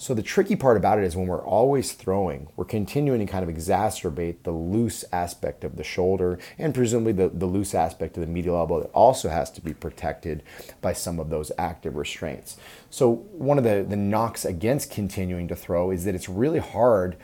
So 0.00 0.14
the 0.14 0.22
tricky 0.22 0.56
part 0.56 0.78
about 0.78 0.98
it 0.98 1.04
is 1.04 1.14
when 1.14 1.26
we're 1.26 1.44
always 1.44 1.92
throwing, 1.92 2.48
we're 2.56 2.64
continuing 2.64 3.20
to 3.20 3.30
kind 3.30 3.46
of 3.46 3.54
exacerbate 3.54 4.44
the 4.44 4.50
loose 4.50 5.04
aspect 5.12 5.62
of 5.62 5.76
the 5.76 5.84
shoulder 5.84 6.38
and 6.56 6.74
presumably 6.74 7.12
the, 7.12 7.28
the 7.28 7.44
loose 7.44 7.74
aspect 7.74 8.16
of 8.16 8.22
the 8.22 8.26
medial 8.26 8.56
elbow 8.56 8.80
that 8.80 8.90
also 8.92 9.28
has 9.28 9.50
to 9.50 9.60
be 9.60 9.74
protected 9.74 10.42
by 10.80 10.94
some 10.94 11.20
of 11.20 11.28
those 11.28 11.52
active 11.58 11.96
restraints. 11.96 12.56
So 12.88 13.12
one 13.32 13.58
of 13.58 13.64
the, 13.64 13.84
the 13.86 13.94
knocks 13.94 14.46
against 14.46 14.90
continuing 14.90 15.48
to 15.48 15.54
throw 15.54 15.90
is 15.90 16.06
that 16.06 16.14
it's 16.14 16.30
really 16.30 16.60
hard 16.60 17.18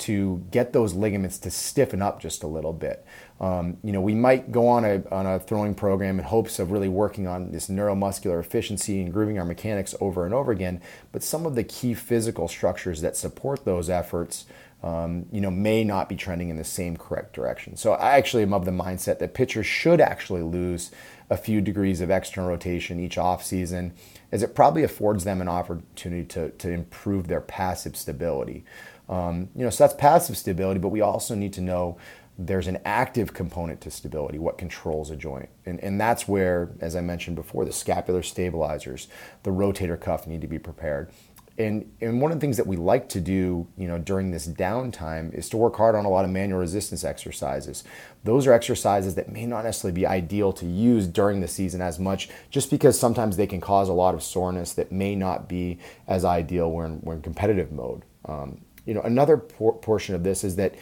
to 0.00 0.44
get 0.50 0.72
those 0.72 0.94
ligaments 0.94 1.38
to 1.38 1.50
stiffen 1.50 2.02
up 2.02 2.20
just 2.20 2.42
a 2.42 2.46
little 2.46 2.72
bit. 2.72 3.04
Um, 3.40 3.78
you 3.82 3.92
know, 3.92 4.00
we 4.00 4.14
might 4.14 4.52
go 4.52 4.68
on 4.68 4.84
a, 4.84 5.02
on 5.10 5.26
a 5.26 5.38
throwing 5.38 5.74
program 5.74 6.18
in 6.18 6.24
hopes 6.24 6.58
of 6.58 6.70
really 6.70 6.88
working 6.88 7.26
on 7.26 7.52
this 7.52 7.68
neuromuscular 7.68 8.40
efficiency 8.40 9.00
and 9.00 9.12
grooving 9.12 9.38
our 9.38 9.44
mechanics 9.44 9.94
over 10.00 10.24
and 10.24 10.34
over 10.34 10.52
again, 10.52 10.80
but 11.12 11.22
some 11.22 11.46
of 11.46 11.54
the 11.54 11.64
key 11.64 11.94
physical 11.94 12.48
structures 12.48 13.00
that 13.00 13.16
support 13.16 13.64
those 13.64 13.88
efforts 13.88 14.44
um, 14.82 15.26
you 15.30 15.40
know, 15.40 15.50
may 15.50 15.84
not 15.84 16.08
be 16.08 16.16
trending 16.16 16.48
in 16.48 16.56
the 16.56 16.64
same 16.64 16.96
correct 16.96 17.34
direction. 17.34 17.76
So 17.76 17.92
I 17.92 18.16
actually 18.16 18.42
am 18.42 18.54
of 18.54 18.64
the 18.64 18.70
mindset 18.70 19.18
that 19.18 19.34
pitchers 19.34 19.66
should 19.66 20.00
actually 20.00 20.42
lose 20.42 20.90
a 21.28 21.36
few 21.36 21.60
degrees 21.60 22.00
of 22.00 22.10
external 22.10 22.50
rotation 22.50 22.98
each 22.98 23.16
offseason, 23.16 23.92
as 24.32 24.42
it 24.42 24.54
probably 24.54 24.82
affords 24.82 25.24
them 25.24 25.40
an 25.40 25.48
opportunity 25.48 26.24
to, 26.24 26.50
to 26.50 26.70
improve 26.70 27.28
their 27.28 27.40
passive 27.40 27.94
stability. 27.94 28.64
Um, 29.10 29.48
you 29.56 29.64
know, 29.64 29.70
so 29.70 29.84
that's 29.84 29.94
passive 29.94 30.38
stability, 30.38 30.78
but 30.78 30.88
we 30.88 31.00
also 31.00 31.34
need 31.34 31.52
to 31.54 31.60
know 31.60 31.98
there's 32.38 32.68
an 32.68 32.78
active 32.86 33.34
component 33.34 33.80
to 33.82 33.90
stability, 33.90 34.38
what 34.38 34.56
controls 34.56 35.10
a 35.10 35.16
joint. 35.16 35.50
And, 35.66 35.78
and 35.80 36.00
that's 36.00 36.26
where, 36.26 36.70
as 36.80 36.96
I 36.96 37.02
mentioned 37.02 37.36
before, 37.36 37.64
the 37.64 37.72
scapular 37.72 38.22
stabilizers, 38.22 39.08
the 39.42 39.50
rotator 39.50 40.00
cuff 40.00 40.26
need 40.26 40.40
to 40.40 40.46
be 40.46 40.58
prepared. 40.58 41.10
And 41.58 41.92
and 42.00 42.22
one 42.22 42.32
of 42.32 42.38
the 42.38 42.40
things 42.40 42.56
that 42.56 42.66
we 42.66 42.76
like 42.76 43.10
to 43.10 43.20
do 43.20 43.66
you 43.76 43.86
know 43.86 43.98
during 43.98 44.30
this 44.30 44.48
downtime 44.48 45.34
is 45.34 45.50
to 45.50 45.58
work 45.58 45.76
hard 45.76 45.94
on 45.94 46.06
a 46.06 46.08
lot 46.08 46.24
of 46.24 46.30
manual 46.30 46.58
resistance 46.58 47.04
exercises. 47.04 47.84
Those 48.24 48.46
are 48.46 48.54
exercises 48.54 49.16
that 49.16 49.30
may 49.30 49.44
not 49.44 49.64
necessarily 49.64 49.94
be 49.94 50.06
ideal 50.06 50.54
to 50.54 50.64
use 50.64 51.06
during 51.06 51.42
the 51.42 51.48
season 51.48 51.82
as 51.82 51.98
much 51.98 52.30
just 52.48 52.70
because 52.70 52.98
sometimes 52.98 53.36
they 53.36 53.48
can 53.48 53.60
cause 53.60 53.90
a 53.90 53.92
lot 53.92 54.14
of 54.14 54.22
soreness 54.22 54.72
that 54.74 54.90
may 54.90 55.14
not 55.14 55.50
be 55.50 55.78
as 56.06 56.24
ideal 56.24 56.70
when 56.70 57.00
we're 57.02 57.14
in 57.14 57.22
competitive 57.22 57.72
mode. 57.72 58.04
Um, 58.24 58.62
you 58.86 58.94
know 58.94 59.02
another 59.02 59.36
por- 59.36 59.78
portion 59.78 60.14
of 60.14 60.22
this 60.22 60.44
is 60.44 60.56
that 60.56 60.74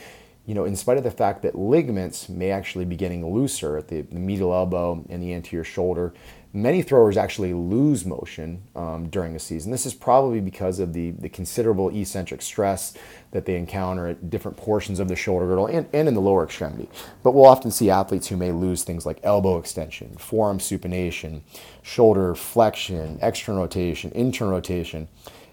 you 0.48 0.54
know, 0.54 0.64
in 0.64 0.76
spite 0.76 0.96
of 0.96 1.04
the 1.04 1.10
fact 1.10 1.42
that 1.42 1.54
ligaments 1.54 2.30
may 2.30 2.50
actually 2.50 2.86
be 2.86 2.96
getting 2.96 3.34
looser 3.34 3.76
at 3.76 3.88
the, 3.88 4.00
the 4.00 4.18
medial 4.18 4.54
elbow 4.54 5.04
and 5.10 5.22
the 5.22 5.34
anterior 5.34 5.62
shoulder, 5.62 6.14
many 6.54 6.80
throwers 6.80 7.18
actually 7.18 7.52
lose 7.52 8.06
motion 8.06 8.62
um, 8.74 9.10
during 9.10 9.36
a 9.36 9.38
season. 9.38 9.70
This 9.70 9.84
is 9.84 9.92
probably 9.92 10.40
because 10.40 10.78
of 10.78 10.94
the, 10.94 11.10
the 11.10 11.28
considerable 11.28 11.90
eccentric 11.90 12.40
stress 12.40 12.94
that 13.32 13.44
they 13.44 13.56
encounter 13.56 14.06
at 14.06 14.30
different 14.30 14.56
portions 14.56 15.00
of 15.00 15.08
the 15.08 15.16
shoulder 15.16 15.44
girdle 15.44 15.66
and, 15.66 15.86
and 15.92 16.08
in 16.08 16.14
the 16.14 16.20
lower 16.22 16.44
extremity. 16.44 16.88
But 17.22 17.32
we'll 17.32 17.44
often 17.44 17.70
see 17.70 17.90
athletes 17.90 18.28
who 18.28 18.38
may 18.38 18.50
lose 18.50 18.84
things 18.84 19.04
like 19.04 19.20
elbow 19.22 19.58
extension, 19.58 20.16
forearm 20.16 20.60
supination, 20.60 21.42
shoulder 21.82 22.34
flexion, 22.34 23.18
external 23.20 23.60
rotation, 23.60 24.12
internal 24.12 24.54
rotation 24.54 25.08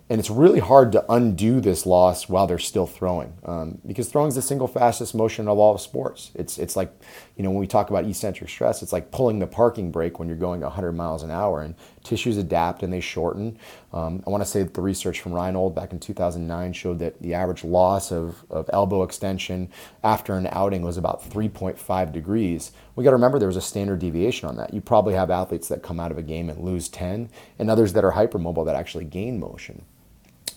and 0.07 0.19
it's 0.19 0.29
really 0.29 0.59
hard 0.59 0.91
to 0.91 1.03
undo 1.11 1.59
this 1.59 1.83
loss 1.85 2.29
while 2.29 2.45
they're 2.45 2.59
still 2.59 2.85
throwing 2.85 3.33
um, 3.43 3.79
because 3.87 4.07
throwing 4.07 4.27
is 4.27 4.35
the 4.35 4.41
single 4.41 4.67
fastest 4.67 5.15
motion 5.15 5.47
of 5.47 5.57
all 5.57 5.75
sports. 5.79 6.31
It's 6.35 6.59
it's 6.59 6.75
like 6.75 6.93
you 7.35 7.43
know 7.43 7.49
when 7.49 7.59
we 7.59 7.65
talk 7.65 7.89
about 7.89 8.05
eccentric 8.05 8.49
stress, 8.49 8.83
it's 8.83 8.93
like 8.93 9.09
pulling 9.09 9.39
the 9.39 9.47
parking 9.47 9.91
brake 9.91 10.19
when 10.19 10.27
you're 10.27 10.37
going 10.37 10.61
100 10.61 10.91
miles 10.91 11.23
an 11.23 11.31
hour, 11.31 11.61
and 11.61 11.73
tissues 12.03 12.37
adapt 12.37 12.83
and 12.83 12.93
they 12.93 12.99
shorten. 12.99 13.57
Um, 13.93 14.21
I 14.27 14.29
want 14.29 14.43
to 14.43 14.49
say 14.49 14.61
that 14.61 14.75
the 14.75 14.81
research 14.81 15.21
from 15.21 15.33
Reinold 15.33 15.73
back 15.73 15.91
in 15.91 15.99
2009 15.99 16.73
showed 16.73 16.99
that 16.99 17.19
the 17.21 17.33
average 17.33 17.63
loss 17.63 18.11
of, 18.11 18.43
of 18.51 18.69
elbow 18.71 19.01
extension 19.03 19.69
after 20.03 20.35
an 20.35 20.47
outing 20.51 20.83
was 20.83 20.97
about 20.97 21.27
3.5 21.27 22.11
degrees. 22.11 22.73
We 22.95 23.03
got 23.03 23.11
to 23.11 23.15
remember 23.15 23.39
there 23.39 23.47
was 23.47 23.55
a 23.55 23.61
standard 23.61 23.99
deviation 23.99 24.47
on 24.49 24.57
that. 24.57 24.73
You 24.73 24.81
probably 24.81 25.15
have 25.15 25.31
athletes 25.31 25.69
that 25.69 25.81
come 25.81 25.99
out 25.99 26.11
of 26.11 26.17
a 26.17 26.23
game 26.23 26.49
and 26.49 26.59
lose 26.59 26.89
10, 26.89 27.29
and 27.57 27.71
others 27.71 27.93
that 27.93 28.03
are 28.03 28.11
hypermobile 28.11 28.65
that 28.65 28.75
actually 28.75 29.05
gain 29.05 29.39
motion. 29.39 29.85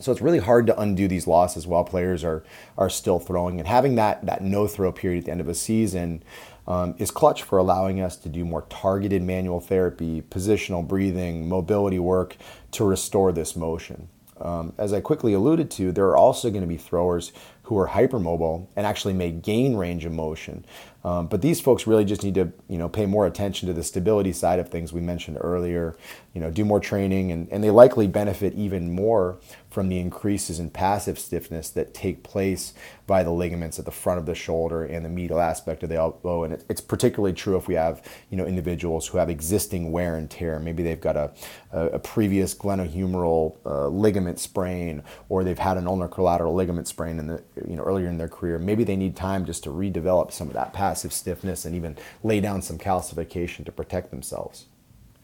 So 0.00 0.12
it's 0.12 0.20
really 0.20 0.38
hard 0.38 0.66
to 0.68 0.80
undo 0.80 1.08
these 1.08 1.26
losses 1.26 1.66
while 1.66 1.84
players 1.84 2.22
are 2.24 2.44
are 2.76 2.90
still 2.90 3.18
throwing. 3.18 3.58
And 3.58 3.68
having 3.68 3.96
that 3.96 4.24
that 4.26 4.42
no 4.42 4.66
throw 4.66 4.92
period 4.92 5.20
at 5.20 5.24
the 5.26 5.32
end 5.32 5.40
of 5.40 5.48
a 5.48 5.54
season 5.54 6.22
um, 6.66 6.94
is 6.98 7.10
clutch 7.10 7.42
for 7.42 7.58
allowing 7.58 8.00
us 8.00 8.16
to 8.16 8.28
do 8.28 8.44
more 8.44 8.62
targeted 8.68 9.22
manual 9.22 9.60
therapy, 9.60 10.22
positional 10.22 10.86
breathing, 10.86 11.48
mobility 11.48 11.98
work 11.98 12.36
to 12.72 12.84
restore 12.84 13.32
this 13.32 13.56
motion. 13.56 14.08
Um, 14.40 14.72
as 14.78 14.92
I 14.92 15.00
quickly 15.00 15.32
alluded 15.32 15.70
to, 15.72 15.90
there 15.90 16.06
are 16.06 16.16
also 16.16 16.50
going 16.50 16.62
to 16.62 16.68
be 16.68 16.76
throwers 16.76 17.32
who 17.64 17.76
are 17.78 17.88
hypermobile 17.88 18.68
and 18.76 18.86
actually 18.86 19.14
may 19.14 19.32
gain 19.32 19.76
range 19.76 20.04
of 20.04 20.12
motion. 20.12 20.64
Um, 21.04 21.28
but 21.28 21.42
these 21.42 21.60
folks 21.60 21.86
really 21.86 22.04
just 22.04 22.24
need 22.24 22.34
to, 22.34 22.52
you 22.68 22.76
know, 22.76 22.88
pay 22.88 23.06
more 23.06 23.26
attention 23.26 23.68
to 23.68 23.72
the 23.72 23.84
stability 23.84 24.32
side 24.32 24.58
of 24.58 24.68
things 24.68 24.92
we 24.92 25.00
mentioned 25.00 25.38
earlier. 25.40 25.96
You 26.34 26.40
know, 26.40 26.50
do 26.50 26.64
more 26.64 26.80
training, 26.80 27.32
and, 27.32 27.48
and 27.50 27.62
they 27.62 27.70
likely 27.70 28.06
benefit 28.06 28.54
even 28.54 28.92
more 28.92 29.38
from 29.70 29.88
the 29.88 29.98
increases 29.98 30.58
in 30.58 30.70
passive 30.70 31.18
stiffness 31.18 31.70
that 31.70 31.94
take 31.94 32.22
place 32.22 32.74
by 33.06 33.22
the 33.22 33.30
ligaments 33.30 33.78
at 33.78 33.84
the 33.84 33.90
front 33.90 34.18
of 34.18 34.26
the 34.26 34.34
shoulder 34.34 34.84
and 34.84 35.04
the 35.04 35.08
medial 35.08 35.40
aspect 35.40 35.82
of 35.82 35.88
the 35.88 35.96
elbow. 35.96 36.44
And 36.44 36.54
it, 36.54 36.64
it's 36.68 36.80
particularly 36.80 37.32
true 37.32 37.56
if 37.56 37.68
we 37.68 37.74
have, 37.74 38.02
you 38.30 38.36
know, 38.36 38.44
individuals 38.44 39.06
who 39.06 39.18
have 39.18 39.30
existing 39.30 39.92
wear 39.92 40.16
and 40.16 40.28
tear. 40.30 40.58
Maybe 40.58 40.82
they've 40.82 41.00
got 41.00 41.16
a, 41.16 41.30
a, 41.72 41.86
a 41.86 41.98
previous 41.98 42.54
glenohumeral 42.54 43.56
uh, 43.64 43.88
ligament 43.88 44.40
sprain, 44.40 45.02
or 45.28 45.44
they've 45.44 45.58
had 45.58 45.76
an 45.76 45.86
ulnar 45.86 46.08
collateral 46.08 46.54
ligament 46.54 46.88
sprain 46.88 47.18
in 47.18 47.26
the, 47.26 47.42
you 47.68 47.76
know, 47.76 47.82
earlier 47.82 48.08
in 48.08 48.18
their 48.18 48.28
career. 48.28 48.58
Maybe 48.58 48.84
they 48.84 48.96
need 48.96 49.16
time 49.16 49.44
just 49.44 49.64
to 49.64 49.70
redevelop 49.70 50.32
some 50.32 50.48
of 50.48 50.54
that 50.54 50.72
passive 50.72 50.87
passive 50.88 51.12
stiffness 51.12 51.66
and 51.66 51.74
even 51.74 51.98
lay 52.24 52.40
down 52.40 52.62
some 52.62 52.78
calcification 52.78 53.62
to 53.62 53.70
protect 53.70 54.10
themselves. 54.10 54.64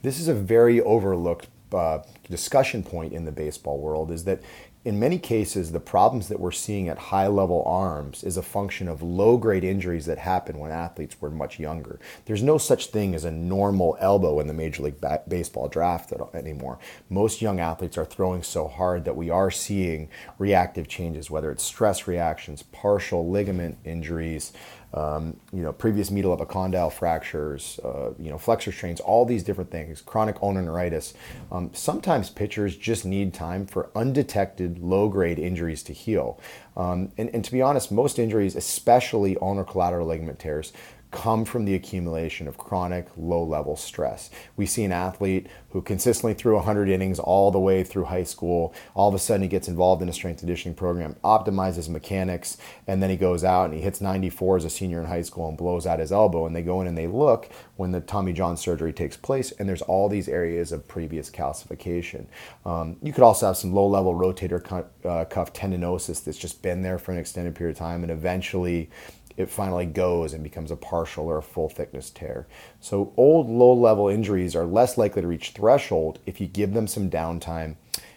This 0.03 0.21
is 0.21 0.29
a 0.29 0.35
very 0.35 0.79
overlooked 0.83 1.49
uh, 1.73 2.01
discussion 2.29 2.83
point 2.83 3.15
in 3.15 3.25
the 3.25 3.33
baseball 3.33 3.79
world 3.79 4.11
is 4.11 4.25
that 4.25 4.43
in 4.85 5.01
many 5.01 5.19
cases, 5.19 5.73
the 5.73 5.81
problems 5.81 6.29
that 6.29 6.39
we're 6.39 6.53
seeing 6.53 6.91
at 6.91 6.99
high 6.99 7.27
level 7.27 7.63
arms 7.65 8.23
is 8.23 8.37
a 8.37 8.43
function 8.43 8.87
of 8.87 9.01
low 9.01 9.39
grade 9.39 9.65
injuries 9.65 10.05
that 10.05 10.19
happen 10.19 10.59
when 10.59 10.71
athletes 10.71 11.17
were 11.23 11.31
much 11.31 11.59
younger. 11.59 11.99
There's 12.27 12.43
no 12.43 12.59
such 12.59 12.89
thing 12.89 13.15
as 13.15 13.25
a 13.25 13.31
normal 13.31 13.97
elbow 13.99 14.41
in 14.41 14.47
the 14.47 14.53
Major 14.53 14.83
League 14.83 15.01
ba- 15.01 15.23
Baseball 15.27 15.69
draft 15.69 16.13
anymore. 16.35 16.79
Most 17.09 17.41
young 17.41 17.61
athletes 17.61 17.97
are 17.97 18.05
throwing 18.05 18.43
so 18.43 18.69
hard 18.69 19.07
that 19.07 19.17
we 19.17 19.31
are 19.31 19.51
seeing 19.51 20.11
reactive 20.39 20.87
changes, 20.87 21.31
whether 21.31 21.51
it's 21.51 21.65
stress 21.65 22.07
reactions, 22.07 22.63
partial 22.63 23.31
ligament 23.31 23.79
injuries, 23.87 24.53
um, 24.95 25.37
you 25.53 25.63
know, 25.63 25.73
previous 25.73 26.11
medial 26.11 26.37
epicondyle 26.37 26.93
fractures, 26.93 27.81
uh, 27.85 28.13
you 28.19 28.31
know, 28.31 28.39
flexor 28.39 28.71
strains, 28.71 29.01
all 29.01 29.25
these 29.25 29.43
different 29.43 29.71
things, 29.71 30.01
chronic 30.01 30.41
ulnar 30.41 30.63
neuritis. 30.63 31.15
Um, 31.51 31.71
sometimes 31.75 32.31
pitchers 32.31 32.77
just 32.77 33.05
need 33.05 33.35
time 33.35 33.67
for 33.67 33.91
undetected 33.97 34.79
low-grade 34.79 35.39
injuries 35.39 35.83
to 35.85 35.93
heal. 35.93 36.41
Um, 36.77 37.13
and, 37.19 37.29
and 37.35 37.45
to 37.45 37.53
be 37.53 37.61
honest, 37.61 37.91
most 37.91 38.19
injuries, 38.19 38.57
especially 38.57 39.37
ulnar 39.39 39.65
collateral 39.65 40.07
ligament 40.07 40.39
tears, 40.39 40.73
come 41.15 41.45
from 41.45 41.65
the 41.65 41.75
accumulation 41.75 42.49
of 42.49 42.59
chronic 42.59 43.07
low 43.17 43.43
level 43.45 43.77
stress. 43.77 44.31
We 44.57 44.67
see 44.67 44.83
an 44.83 44.91
athlete 44.91 45.47
who 45.71 45.81
consistently 45.81 46.35
threw 46.35 46.57
100 46.57 46.89
innings 46.89 47.21
all 47.21 47.53
the 47.53 47.61
way 47.61 47.85
through 47.85 48.05
high 48.05 48.25
school. 48.25 48.75
All 48.95 49.09
of 49.09 49.15
a 49.15 49.19
sudden, 49.21 49.43
he 49.43 49.49
gets 49.49 49.69
involved 49.69 50.03
in 50.03 50.09
a 50.09 50.13
strength 50.13 50.41
conditioning 50.41 50.75
program, 50.75 51.15
optimizes 51.23 51.89
mechanics, 51.89 52.59
and 52.89 53.01
then 53.01 53.11
he 53.11 53.17
goes 53.17 53.45
out 53.45 53.67
and 53.67 53.75
he 53.75 53.81
hits 53.81 54.01
94 54.01 54.57
as 54.57 54.65
a 54.65 54.71
senior 54.71 55.01
in 55.01 55.07
high 55.07 55.23
school 55.23 55.49
and 55.49 55.57
blows 55.57 55.87
out 55.87 56.01
his 56.01 56.11
elbow. 56.11 56.47
And 56.47 56.55
they 56.55 56.63
go 56.63 56.81
in 56.81 56.89
and 56.89 56.99
they 56.99 57.07
look 57.07 57.49
when 57.77 57.93
the 57.93 58.01
Tommy 58.01 58.33
John 58.33 58.57
surgery 58.57 58.93
takes 58.93 59.17
place, 59.17 59.53
and 59.53 59.69
there's 59.69 59.83
all 59.83 60.09
these 60.09 60.29
areas 60.29 60.73
of 60.73 60.87
previous 60.89 61.31
calcification. 61.31 62.27
Um, 62.67 62.97
you 63.03 63.13
could 63.13 63.23
also 63.23 63.47
have 63.47 63.57
some 63.57 63.73
low 63.73 63.87
level 63.87 64.15
rotator 64.15 64.85
uh, 65.05 65.25
cuff 65.27 65.53
tendinosis 65.53 66.25
that's 66.25 66.39
just 66.39 66.61
been 66.61 66.83
there 66.83 66.99
for 66.99 67.13
an 67.13 67.19
extended 67.19 67.55
period 67.55 67.77
of 67.77 67.79
time 67.79 68.03
and 68.03 68.11
eventually 68.11 68.91
it 69.37 69.51
finally 69.51 69.87
goes 69.87 70.33
and 70.33 70.43
becomes 70.43 70.71
a 70.71 70.77
partial 70.77 71.27
or 71.27 71.39
a 71.39 71.43
full 71.43 71.69
thickness 71.69 72.11
tear. 72.11 72.47
So, 72.81 73.13
old 73.17 73.49
low 73.49 73.73
level 73.73 74.09
injuries 74.09 74.55
are 74.55 74.65
less 74.65 74.97
likely 74.97 75.23
to 75.23 75.29
reach 75.29 75.51
threshold 75.51 76.19
if 76.27 76.41
you 76.41 76.47
give 76.47 76.73
them 76.73 76.87
some 76.87 77.11
downtime. 77.11 77.77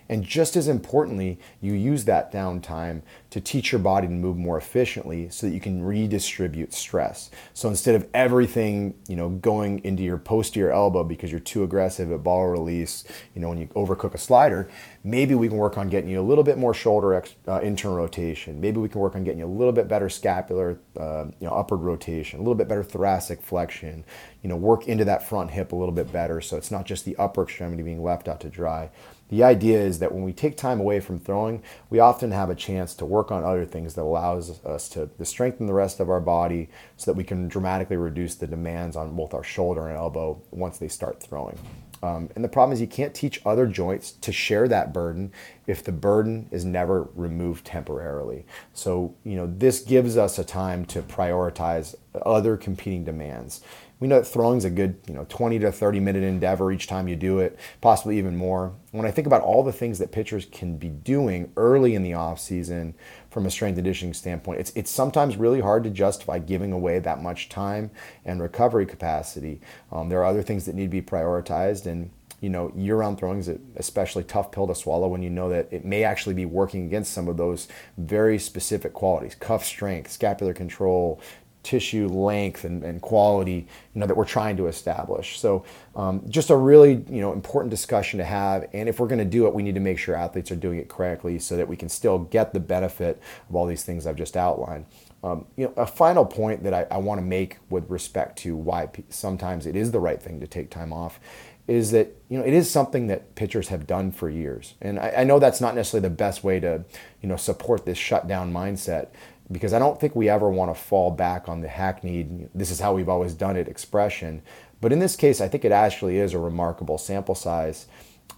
And 0.10 0.24
just 0.24 0.56
as 0.56 0.68
importantly, 0.68 1.38
you 1.62 1.74
use 1.74 2.06
that 2.06 2.32
downtime 2.32 3.02
to 3.38 3.42
teach 3.42 3.72
your 3.72 3.78
body 3.78 4.08
to 4.08 4.14
move 4.14 4.36
more 4.36 4.58
efficiently 4.58 5.30
so 5.30 5.46
that 5.46 5.54
you 5.54 5.60
can 5.60 5.84
redistribute 5.84 6.74
stress. 6.74 7.30
So 7.54 7.70
instead 7.70 7.94
of 7.94 8.08
everything, 8.12 8.96
you 9.08 9.16
know, 9.16 9.30
going 9.30 9.78
into 9.86 10.02
your 10.02 10.18
posterior 10.18 10.72
elbow 10.72 11.04
because 11.04 11.30
you're 11.30 11.40
too 11.40 11.64
aggressive 11.64 12.12
at 12.12 12.24
ball 12.24 12.48
release, 12.48 13.04
you 13.36 13.42
know, 13.42 13.50
when 13.50 13.60
you 13.60 13.68
overcook 13.68 14.16
a 14.16 14.18
slider, 14.18 14.68
maybe 15.04 15.36
we 15.36 15.50
can 15.50 15.58
work 15.58 15.78
on 15.78 15.88
getting 15.88 16.10
you 16.10 16.20
a 16.20 16.24
little 16.24 16.44
bit 16.44 16.58
more 16.58 16.74
shoulder 16.74 17.14
ex, 17.14 17.36
uh, 17.48 17.60
internal 17.60 17.98
rotation. 17.98 18.60
Maybe 18.60 18.80
we 18.80 18.90
can 18.90 19.00
work 19.00 19.14
on 19.14 19.24
getting 19.24 19.40
you 19.40 19.46
a 19.46 19.48
little 19.48 19.72
bit 19.72 19.88
better 19.88 20.10
scapular, 20.10 20.80
uh, 21.00 21.26
you 21.40 21.48
know, 21.48 21.54
upward 21.54 21.82
rotation, 21.82 22.40
a 22.40 22.42
little 22.42 22.56
bit 22.56 22.68
better 22.68 22.84
thoracic 22.84 23.44
flexion, 23.44 24.04
you 24.42 24.50
know, 24.50 24.56
work 24.56 24.88
into 24.88 25.06
that 25.06 25.28
front 25.28 25.52
hip 25.52 25.74
a 25.74 25.76
little 25.76 25.94
bit 25.94 26.12
better 26.12 26.42
so 26.42 26.58
it's 26.58 26.72
not 26.72 26.86
just 26.86 27.06
the 27.06 27.16
upper 27.18 27.44
extremity 27.44 27.84
being 27.84 28.02
left 28.02 28.28
out 28.28 28.40
to 28.40 28.50
dry. 28.50 28.90
The 29.30 29.44
idea 29.44 29.80
is 29.80 30.00
that 30.00 30.14
when 30.14 30.24
we 30.24 30.32
take 30.32 30.56
time 30.56 30.80
away 30.80 31.00
from 31.00 31.20
throwing, 31.20 31.62
we 31.90 32.00
often 32.00 32.32
have 32.32 32.50
a 32.50 32.56
chance 32.56 32.94
to 32.96 33.06
work 33.06 33.27
on 33.32 33.44
other 33.44 33.66
things 33.66 33.96
that 33.96 34.02
allows 34.02 34.64
us 34.66 34.90
to, 34.90 35.08
to 35.08 35.26
strengthen 35.26 35.68
the 35.68 35.74
rest 35.74 36.00
of 36.00 36.10
our 36.10 36.22
body 36.22 36.70
so 36.96 37.12
that 37.12 37.18
we 37.18 37.24
can 37.24 37.48
dramatically 37.48 37.98
reduce 37.98 38.36
the 38.36 38.48
demands 38.48 38.96
on 38.96 39.16
both 39.16 39.34
our 39.34 39.44
shoulder 39.44 39.88
and 39.88 39.98
elbow 39.98 40.42
once 40.52 40.78
they 40.78 40.88
start 40.88 41.22
throwing. 41.22 41.58
Um, 42.04 42.30
and 42.36 42.44
the 42.44 42.50
problem 42.50 42.74
is 42.74 42.82
you 42.82 42.88
can't 42.88 43.14
teach 43.14 43.42
other 43.46 43.66
joints 43.66 44.12
to 44.12 44.32
share 44.32 44.68
that 44.68 44.94
burden 44.94 45.32
if 45.66 45.84
the 45.84 45.92
burden 45.92 46.48
is 46.52 46.64
never 46.64 47.10
removed 47.16 47.66
temporarily. 47.66 48.46
So, 48.74 49.16
you 49.24 49.36
know, 49.36 49.48
this 49.48 49.82
gives 49.82 50.16
us 50.16 50.38
a 50.38 50.44
time 50.44 50.86
to 50.86 51.02
prioritize 51.02 51.96
other 52.26 52.56
competing 52.56 53.04
demands. 53.04 53.62
We 54.00 54.08
know 54.08 54.20
that 54.20 54.26
throwing 54.26 54.60
is 54.60 54.66
a 54.66 54.70
good, 54.70 55.00
you 55.08 55.14
know, 55.16 55.26
20 55.28 55.60
to 55.60 55.72
30 55.72 56.00
minute 56.00 56.24
endeavor 56.24 56.72
each 56.72 56.88
time 56.88 57.08
you 57.08 57.16
do 57.16 57.40
it, 57.40 57.58
possibly 57.82 58.18
even 58.18 58.36
more. 58.36 58.74
When 58.92 59.06
I 59.06 59.12
think 59.12 59.26
about 59.26 59.42
all 59.42 59.64
the 59.64 59.72
things 59.72 59.98
that 60.00 60.12
pitchers 60.12 60.46
can 60.46 60.78
be 60.78 60.90
doing 60.90 61.52
early 61.58 61.96
in 61.96 62.04
the 62.04 62.14
off 62.14 62.40
season 62.40 62.94
from 63.32 63.46
a 63.46 63.52
strength 63.52 63.76
conditioning 63.76 64.14
standpoint, 64.14 64.60
it's 64.60 64.72
it's 64.76 64.92
sometimes 64.92 65.38
really 65.38 65.62
hard 65.62 65.84
to 65.86 65.90
justify 65.90 66.38
giving 66.38 66.72
away 66.72 67.00
that 67.00 67.22
much 67.22 67.50
time 67.50 67.90
and 68.24 68.42
recovery 68.42 68.86
capacity. 68.86 69.62
Um, 69.92 70.10
there 70.10 70.20
are 70.20 70.26
other 70.26 70.44
things 70.44 70.66
that 70.66 70.76
need 70.76 70.86
to 70.86 70.90
be 70.90 71.02
prioritized, 71.02 71.88
and 71.88 72.12
you 72.40 72.50
know, 72.50 72.72
year-round 72.76 73.18
throwing 73.18 73.40
is 73.40 73.48
an 73.48 73.74
especially 73.78 74.24
tough 74.24 74.52
pill 74.52 74.68
to 74.68 74.76
swallow 74.76 75.08
when 75.08 75.24
you 75.24 75.30
know 75.30 75.50
that 75.50 75.70
it 75.72 75.84
may 75.84 76.04
actually 76.04 76.36
be 76.36 76.46
working 76.46 76.86
against 76.86 77.12
some 77.12 77.28
of 77.28 77.38
those 77.38 77.68
very 77.98 78.38
specific 78.38 78.94
qualities: 78.94 79.34
cuff 79.34 79.66
strength, 79.66 80.12
scapular 80.12 80.54
control, 80.54 81.20
tissue 81.68 82.08
length 82.08 82.64
and, 82.64 82.82
and 82.82 83.02
quality 83.02 83.68
you 83.94 84.00
know 84.00 84.08
that 84.08 84.16
we're 84.16 84.24
trying 84.24 84.56
to 84.56 84.68
establish. 84.68 85.38
So 85.38 85.66
um, 85.98 86.24
just 86.30 86.50
a 86.50 86.56
really 86.56 87.04
you 87.10 87.20
know 87.20 87.34
important 87.34 87.72
discussion 87.72 88.20
to 88.20 88.24
have. 88.24 88.70
And 88.72 88.88
if 88.88 89.02
we're 89.02 89.08
going 89.08 89.20
to 89.20 89.26
do 89.26 89.48
it 89.48 89.54
we 89.54 89.64
need 89.64 89.76
to 89.76 89.82
make 89.82 90.00
sure 90.00 90.16
athletes 90.16 90.50
are 90.50 90.56
doing 90.56 90.80
it 90.80 90.88
correctly 90.88 91.40
so 91.40 91.58
that 91.58 91.68
we 91.68 91.76
can 91.76 91.90
still 91.90 92.20
get 92.20 92.54
the 92.54 92.62
benefit 92.62 93.22
of 93.50 93.56
all 93.56 93.66
these 93.66 93.84
things 93.84 94.08
i've 94.08 94.16
just 94.16 94.38
outlined. 94.38 94.86
Um, 95.24 95.46
you 95.58 95.66
know, 95.66 95.74
a 95.76 95.88
final 95.88 96.26
point 96.26 96.64
that 96.64 96.74
I, 96.74 96.86
I 96.90 96.98
want 96.98 97.20
to 97.20 97.26
make 97.26 97.58
with 97.70 97.90
respect 97.90 98.38
to 98.40 98.56
why 98.56 98.88
sometimes 99.10 99.66
it 99.66 99.76
is 99.76 99.92
the 99.92 100.00
right 100.00 100.22
thing 100.22 100.40
to 100.40 100.48
take 100.48 100.70
time 100.70 100.94
off 100.94 101.20
is 101.68 101.92
that 101.92 102.16
you 102.30 102.38
know 102.38 102.46
it 102.46 102.54
is 102.54 102.70
something 102.70 103.08
that 103.08 103.36
pitchers 103.36 103.68
have 103.68 103.86
done 103.86 104.12
for 104.12 104.30
years, 104.30 104.76
and 104.82 104.98
I, 104.98 105.14
I 105.18 105.24
know 105.26 105.38
that's 105.38 105.60
not 105.60 105.76
necessarily 105.76 106.08
the 106.08 106.16
best 106.16 106.44
way 106.44 106.62
to 106.62 106.86
you 107.22 107.28
know 107.28 107.36
support 107.36 107.86
this 107.86 107.98
shutdown 107.98 108.54
mindset 108.54 109.08
because 109.52 109.74
I 109.74 109.80
don't 109.80 110.00
think 110.00 110.16
we 110.16 110.30
ever 110.30 110.50
want 110.50 110.76
to 110.76 110.82
fall 110.82 111.12
back 111.12 111.48
on 111.48 111.62
the 111.62 111.68
hackneyed, 111.68 112.50
this 112.54 112.72
is 112.72 112.80
how 112.80 112.94
we've 112.94 113.10
always 113.10 113.34
done 113.34 113.56
it 113.56 113.68
expression. 113.68 114.42
But 114.82 114.92
in 114.92 115.00
this 115.00 115.16
case, 115.16 115.42
I 115.42 115.48
think 115.48 115.66
it 115.66 115.72
actually 115.72 116.18
is 116.18 116.34
a 116.34 116.40
remarkable 116.40 116.98
sample 116.98 117.36
size. 117.36 117.88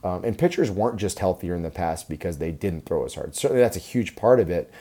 Um, 0.04 0.24
and 0.24 0.38
pitchers 0.38 0.72
weren't 0.72 0.98
just 0.98 1.20
healthier 1.20 1.56
in 1.56 1.64
the 1.64 1.72
past 1.72 2.08
because 2.08 2.38
they 2.38 2.52
didn't 2.52 2.86
throw 2.86 3.06
as 3.06 3.16
hard. 3.16 3.36
Certainly, 3.36 3.62
that's 3.62 3.76
a 3.76 3.82
huge 3.82 4.16
part 4.16 4.40
of 4.40 4.50
it. 4.50 4.72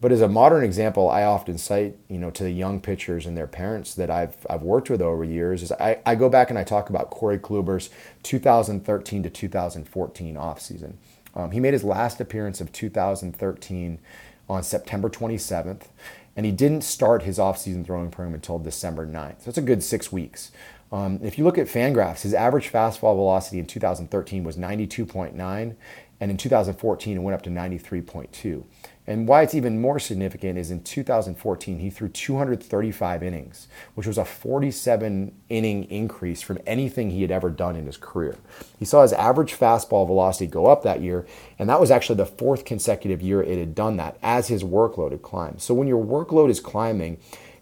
But 0.00 0.12
as 0.12 0.20
a 0.20 0.28
modern 0.28 0.62
example, 0.62 1.10
I 1.10 1.24
often 1.24 1.58
cite, 1.58 1.96
you 2.08 2.18
know, 2.18 2.30
to 2.30 2.44
the 2.44 2.52
young 2.52 2.80
pitchers 2.80 3.26
and 3.26 3.36
their 3.36 3.48
parents 3.48 3.94
that 3.96 4.10
I've, 4.10 4.36
I've 4.48 4.62
worked 4.62 4.90
with 4.90 5.02
over 5.02 5.24
years 5.24 5.64
is 5.64 5.72
I, 5.72 5.98
I 6.06 6.14
go 6.14 6.28
back 6.28 6.50
and 6.50 6.58
I 6.58 6.62
talk 6.62 6.88
about 6.88 7.10
Corey 7.10 7.38
Kluber's 7.38 7.90
2013 8.22 9.24
to 9.24 9.30
2014 9.30 10.34
offseason. 10.36 10.92
Um, 11.34 11.50
he 11.50 11.58
made 11.58 11.72
his 11.72 11.82
last 11.82 12.20
appearance 12.20 12.60
of 12.60 12.70
2013 12.70 13.98
on 14.48 14.62
September 14.62 15.08
27th, 15.08 15.88
and 16.36 16.46
he 16.46 16.52
didn't 16.52 16.82
start 16.82 17.22
his 17.22 17.38
offseason 17.38 17.84
throwing 17.84 18.10
program 18.10 18.34
until 18.34 18.58
December 18.58 19.06
9th. 19.06 19.42
So 19.42 19.48
it's 19.48 19.58
a 19.58 19.62
good 19.62 19.82
six 19.82 20.12
weeks. 20.12 20.52
Um, 20.90 21.20
if 21.22 21.36
you 21.36 21.44
look 21.44 21.58
at 21.58 21.66
Fangraphs, 21.66 22.22
his 22.22 22.32
average 22.32 22.72
fastball 22.72 23.14
velocity 23.14 23.58
in 23.58 23.66
2013 23.66 24.44
was 24.44 24.56
92.9, 24.56 25.74
and 26.20 26.30
in 26.30 26.36
2014 26.36 27.16
it 27.16 27.20
went 27.20 27.34
up 27.34 27.42
to 27.42 27.50
93.2. 27.50 28.64
And 29.08 29.26
why 29.26 29.40
it's 29.40 29.54
even 29.54 29.80
more 29.80 29.98
significant 29.98 30.58
is 30.58 30.70
in 30.70 30.82
2014, 30.82 31.78
he 31.78 31.88
threw 31.88 32.10
235 32.10 33.22
innings, 33.22 33.66
which 33.94 34.06
was 34.06 34.18
a 34.18 34.24
47 34.26 35.34
inning 35.48 35.84
increase 35.84 36.42
from 36.42 36.58
anything 36.66 37.08
he 37.08 37.22
had 37.22 37.30
ever 37.30 37.48
done 37.48 37.74
in 37.74 37.86
his 37.86 37.96
career. 37.96 38.36
He 38.78 38.84
saw 38.84 39.00
his 39.00 39.14
average 39.14 39.54
fastball 39.54 40.06
velocity 40.06 40.46
go 40.46 40.66
up 40.66 40.82
that 40.82 41.00
year, 41.00 41.26
and 41.58 41.70
that 41.70 41.80
was 41.80 41.90
actually 41.90 42.16
the 42.16 42.26
fourth 42.26 42.66
consecutive 42.66 43.22
year 43.22 43.42
it 43.42 43.58
had 43.58 43.74
done 43.74 43.96
that 43.96 44.18
as 44.22 44.48
his 44.48 44.62
workload 44.62 45.12
had 45.12 45.22
climbed. 45.22 45.62
So 45.62 45.72
when 45.72 45.88
your 45.88 46.04
workload 46.04 46.50
is 46.50 46.60
climbing, 46.60 47.16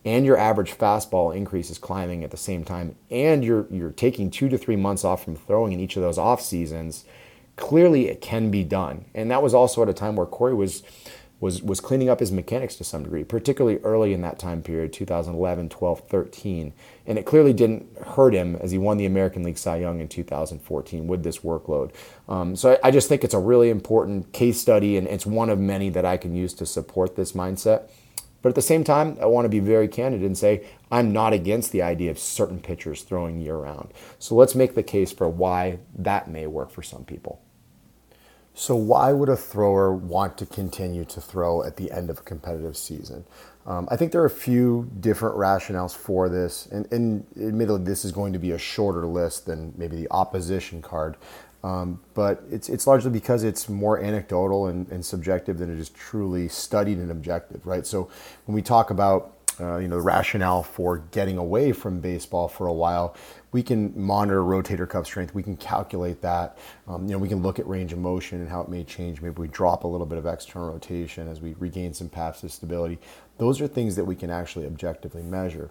and 0.04 0.26
your 0.26 0.36
average 0.36 0.76
fastball 0.76 1.34
increase 1.34 1.70
is 1.70 1.78
climbing 1.78 2.24
at 2.24 2.32
the 2.32 2.36
same 2.36 2.64
time, 2.64 2.96
and 3.08 3.44
you're 3.44 3.66
you're 3.70 3.90
taking 3.90 4.30
two 4.30 4.48
to 4.48 4.58
three 4.58 4.76
months 4.76 5.04
off 5.04 5.22
from 5.22 5.36
throwing 5.36 5.72
in 5.72 5.80
each 5.80 5.96
of 5.96 6.02
those 6.02 6.18
off 6.18 6.40
seasons, 6.40 7.04
clearly 7.56 8.08
it 8.08 8.20
can 8.20 8.50
be 8.50 8.64
done. 8.64 9.04
And 9.14 9.30
that 9.30 9.42
was 9.42 9.54
also 9.54 9.82
at 9.82 9.88
a 9.88 9.92
time 9.92 10.16
where 10.16 10.26
Corey 10.26 10.54
was 10.54 10.82
was 11.38 11.62
was 11.62 11.80
cleaning 11.80 12.08
up 12.08 12.20
his 12.20 12.32
mechanics 12.32 12.76
to 12.76 12.84
some 12.84 13.02
degree, 13.02 13.22
particularly 13.22 13.78
early 13.78 14.12
in 14.12 14.22
that 14.22 14.38
time 14.38 14.62
period, 14.62 14.92
2011, 14.92 15.68
12, 15.68 16.00
13. 16.08 16.72
And 17.06 17.18
it 17.18 17.26
clearly 17.26 17.52
didn't 17.52 17.86
hurt 17.98 18.34
him 18.34 18.56
as 18.56 18.70
he 18.70 18.78
won 18.78 18.96
the 18.96 19.06
American 19.06 19.42
League 19.42 19.58
Cy 19.58 19.76
Young 19.76 20.00
in 20.00 20.08
2014 20.08 21.06
with 21.06 21.22
this 21.22 21.40
workload. 21.40 21.92
Um, 22.28 22.56
so 22.56 22.72
I, 22.72 22.88
I 22.88 22.90
just 22.90 23.08
think 23.08 23.22
it's 23.22 23.34
a 23.34 23.38
really 23.38 23.68
important 23.68 24.32
case 24.32 24.60
study, 24.60 24.96
and 24.96 25.06
it's 25.06 25.26
one 25.26 25.50
of 25.50 25.58
many 25.58 25.90
that 25.90 26.06
I 26.06 26.16
can 26.16 26.34
use 26.34 26.54
to 26.54 26.66
support 26.66 27.16
this 27.16 27.32
mindset. 27.32 27.90
But 28.40 28.50
at 28.50 28.54
the 28.54 28.62
same 28.62 28.84
time, 28.84 29.18
I 29.20 29.26
want 29.26 29.44
to 29.44 29.48
be 29.50 29.58
very 29.58 29.88
candid 29.88 30.22
and 30.22 30.38
say 30.38 30.64
I'm 30.90 31.12
not 31.12 31.32
against 31.32 31.72
the 31.72 31.82
idea 31.82 32.10
of 32.10 32.18
certain 32.18 32.60
pitchers 32.60 33.02
throwing 33.02 33.40
year 33.40 33.56
round. 33.56 33.92
So 34.18 34.36
let's 34.36 34.54
make 34.54 34.74
the 34.74 34.82
case 34.82 35.12
for 35.12 35.28
why 35.28 35.80
that 35.96 36.30
may 36.30 36.46
work 36.46 36.70
for 36.70 36.82
some 36.82 37.04
people. 37.04 37.40
So, 38.58 38.74
why 38.74 39.12
would 39.12 39.28
a 39.28 39.36
thrower 39.36 39.92
want 39.92 40.38
to 40.38 40.46
continue 40.46 41.04
to 41.04 41.20
throw 41.20 41.62
at 41.62 41.76
the 41.76 41.92
end 41.92 42.08
of 42.08 42.20
a 42.20 42.22
competitive 42.22 42.74
season? 42.74 43.26
Um, 43.66 43.86
I 43.90 43.96
think 43.96 44.12
there 44.12 44.22
are 44.22 44.26
a 44.26 44.30
few 44.30 44.90
different 44.98 45.36
rationales 45.36 45.94
for 45.94 46.30
this, 46.30 46.64
and, 46.64 46.90
and, 46.90 47.26
admittedly, 47.36 47.84
this 47.84 48.02
is 48.02 48.12
going 48.12 48.32
to 48.32 48.38
be 48.38 48.52
a 48.52 48.58
shorter 48.58 49.04
list 49.04 49.44
than 49.44 49.74
maybe 49.76 49.96
the 49.96 50.10
opposition 50.10 50.80
card. 50.80 51.18
Um, 51.62 52.00
but 52.14 52.44
it's, 52.50 52.70
it's 52.70 52.86
largely 52.86 53.10
because 53.10 53.44
it's 53.44 53.68
more 53.68 54.00
anecdotal 54.00 54.68
and, 54.68 54.88
and 54.88 55.04
subjective 55.04 55.58
than 55.58 55.70
it 55.70 55.78
is 55.78 55.90
truly 55.90 56.48
studied 56.48 56.96
and 56.96 57.10
objective, 57.10 57.66
right? 57.66 57.86
So 57.86 58.08
when 58.46 58.54
we 58.54 58.62
talk 58.62 58.88
about 58.88 59.36
uh, 59.60 59.78
you 59.78 59.88
know, 59.88 59.96
the 59.96 60.02
rationale 60.02 60.62
for 60.62 60.98
getting 61.10 61.38
away 61.38 61.72
from 61.72 62.00
baseball 62.00 62.48
for 62.48 62.66
a 62.66 62.72
while, 62.72 63.16
we 63.56 63.62
can 63.62 63.90
monitor 63.96 64.42
rotator 64.42 64.86
cuff 64.86 65.06
strength. 65.06 65.34
We 65.34 65.42
can 65.42 65.56
calculate 65.56 66.20
that. 66.20 66.58
Um, 66.86 67.06
you 67.06 67.12
know, 67.12 67.18
we 67.18 67.26
can 67.26 67.40
look 67.40 67.58
at 67.58 67.66
range 67.66 67.90
of 67.94 67.98
motion 67.98 68.38
and 68.42 68.50
how 68.50 68.60
it 68.60 68.68
may 68.68 68.84
change. 68.84 69.22
Maybe 69.22 69.40
we 69.40 69.48
drop 69.48 69.84
a 69.84 69.86
little 69.86 70.04
bit 70.04 70.18
of 70.18 70.26
external 70.26 70.70
rotation 70.70 71.26
as 71.26 71.40
we 71.40 71.54
regain 71.58 71.94
some 71.94 72.10
passive 72.10 72.52
stability. 72.52 72.98
Those 73.38 73.62
are 73.62 73.66
things 73.66 73.96
that 73.96 74.04
we 74.04 74.14
can 74.14 74.28
actually 74.28 74.66
objectively 74.66 75.22
measure. 75.22 75.70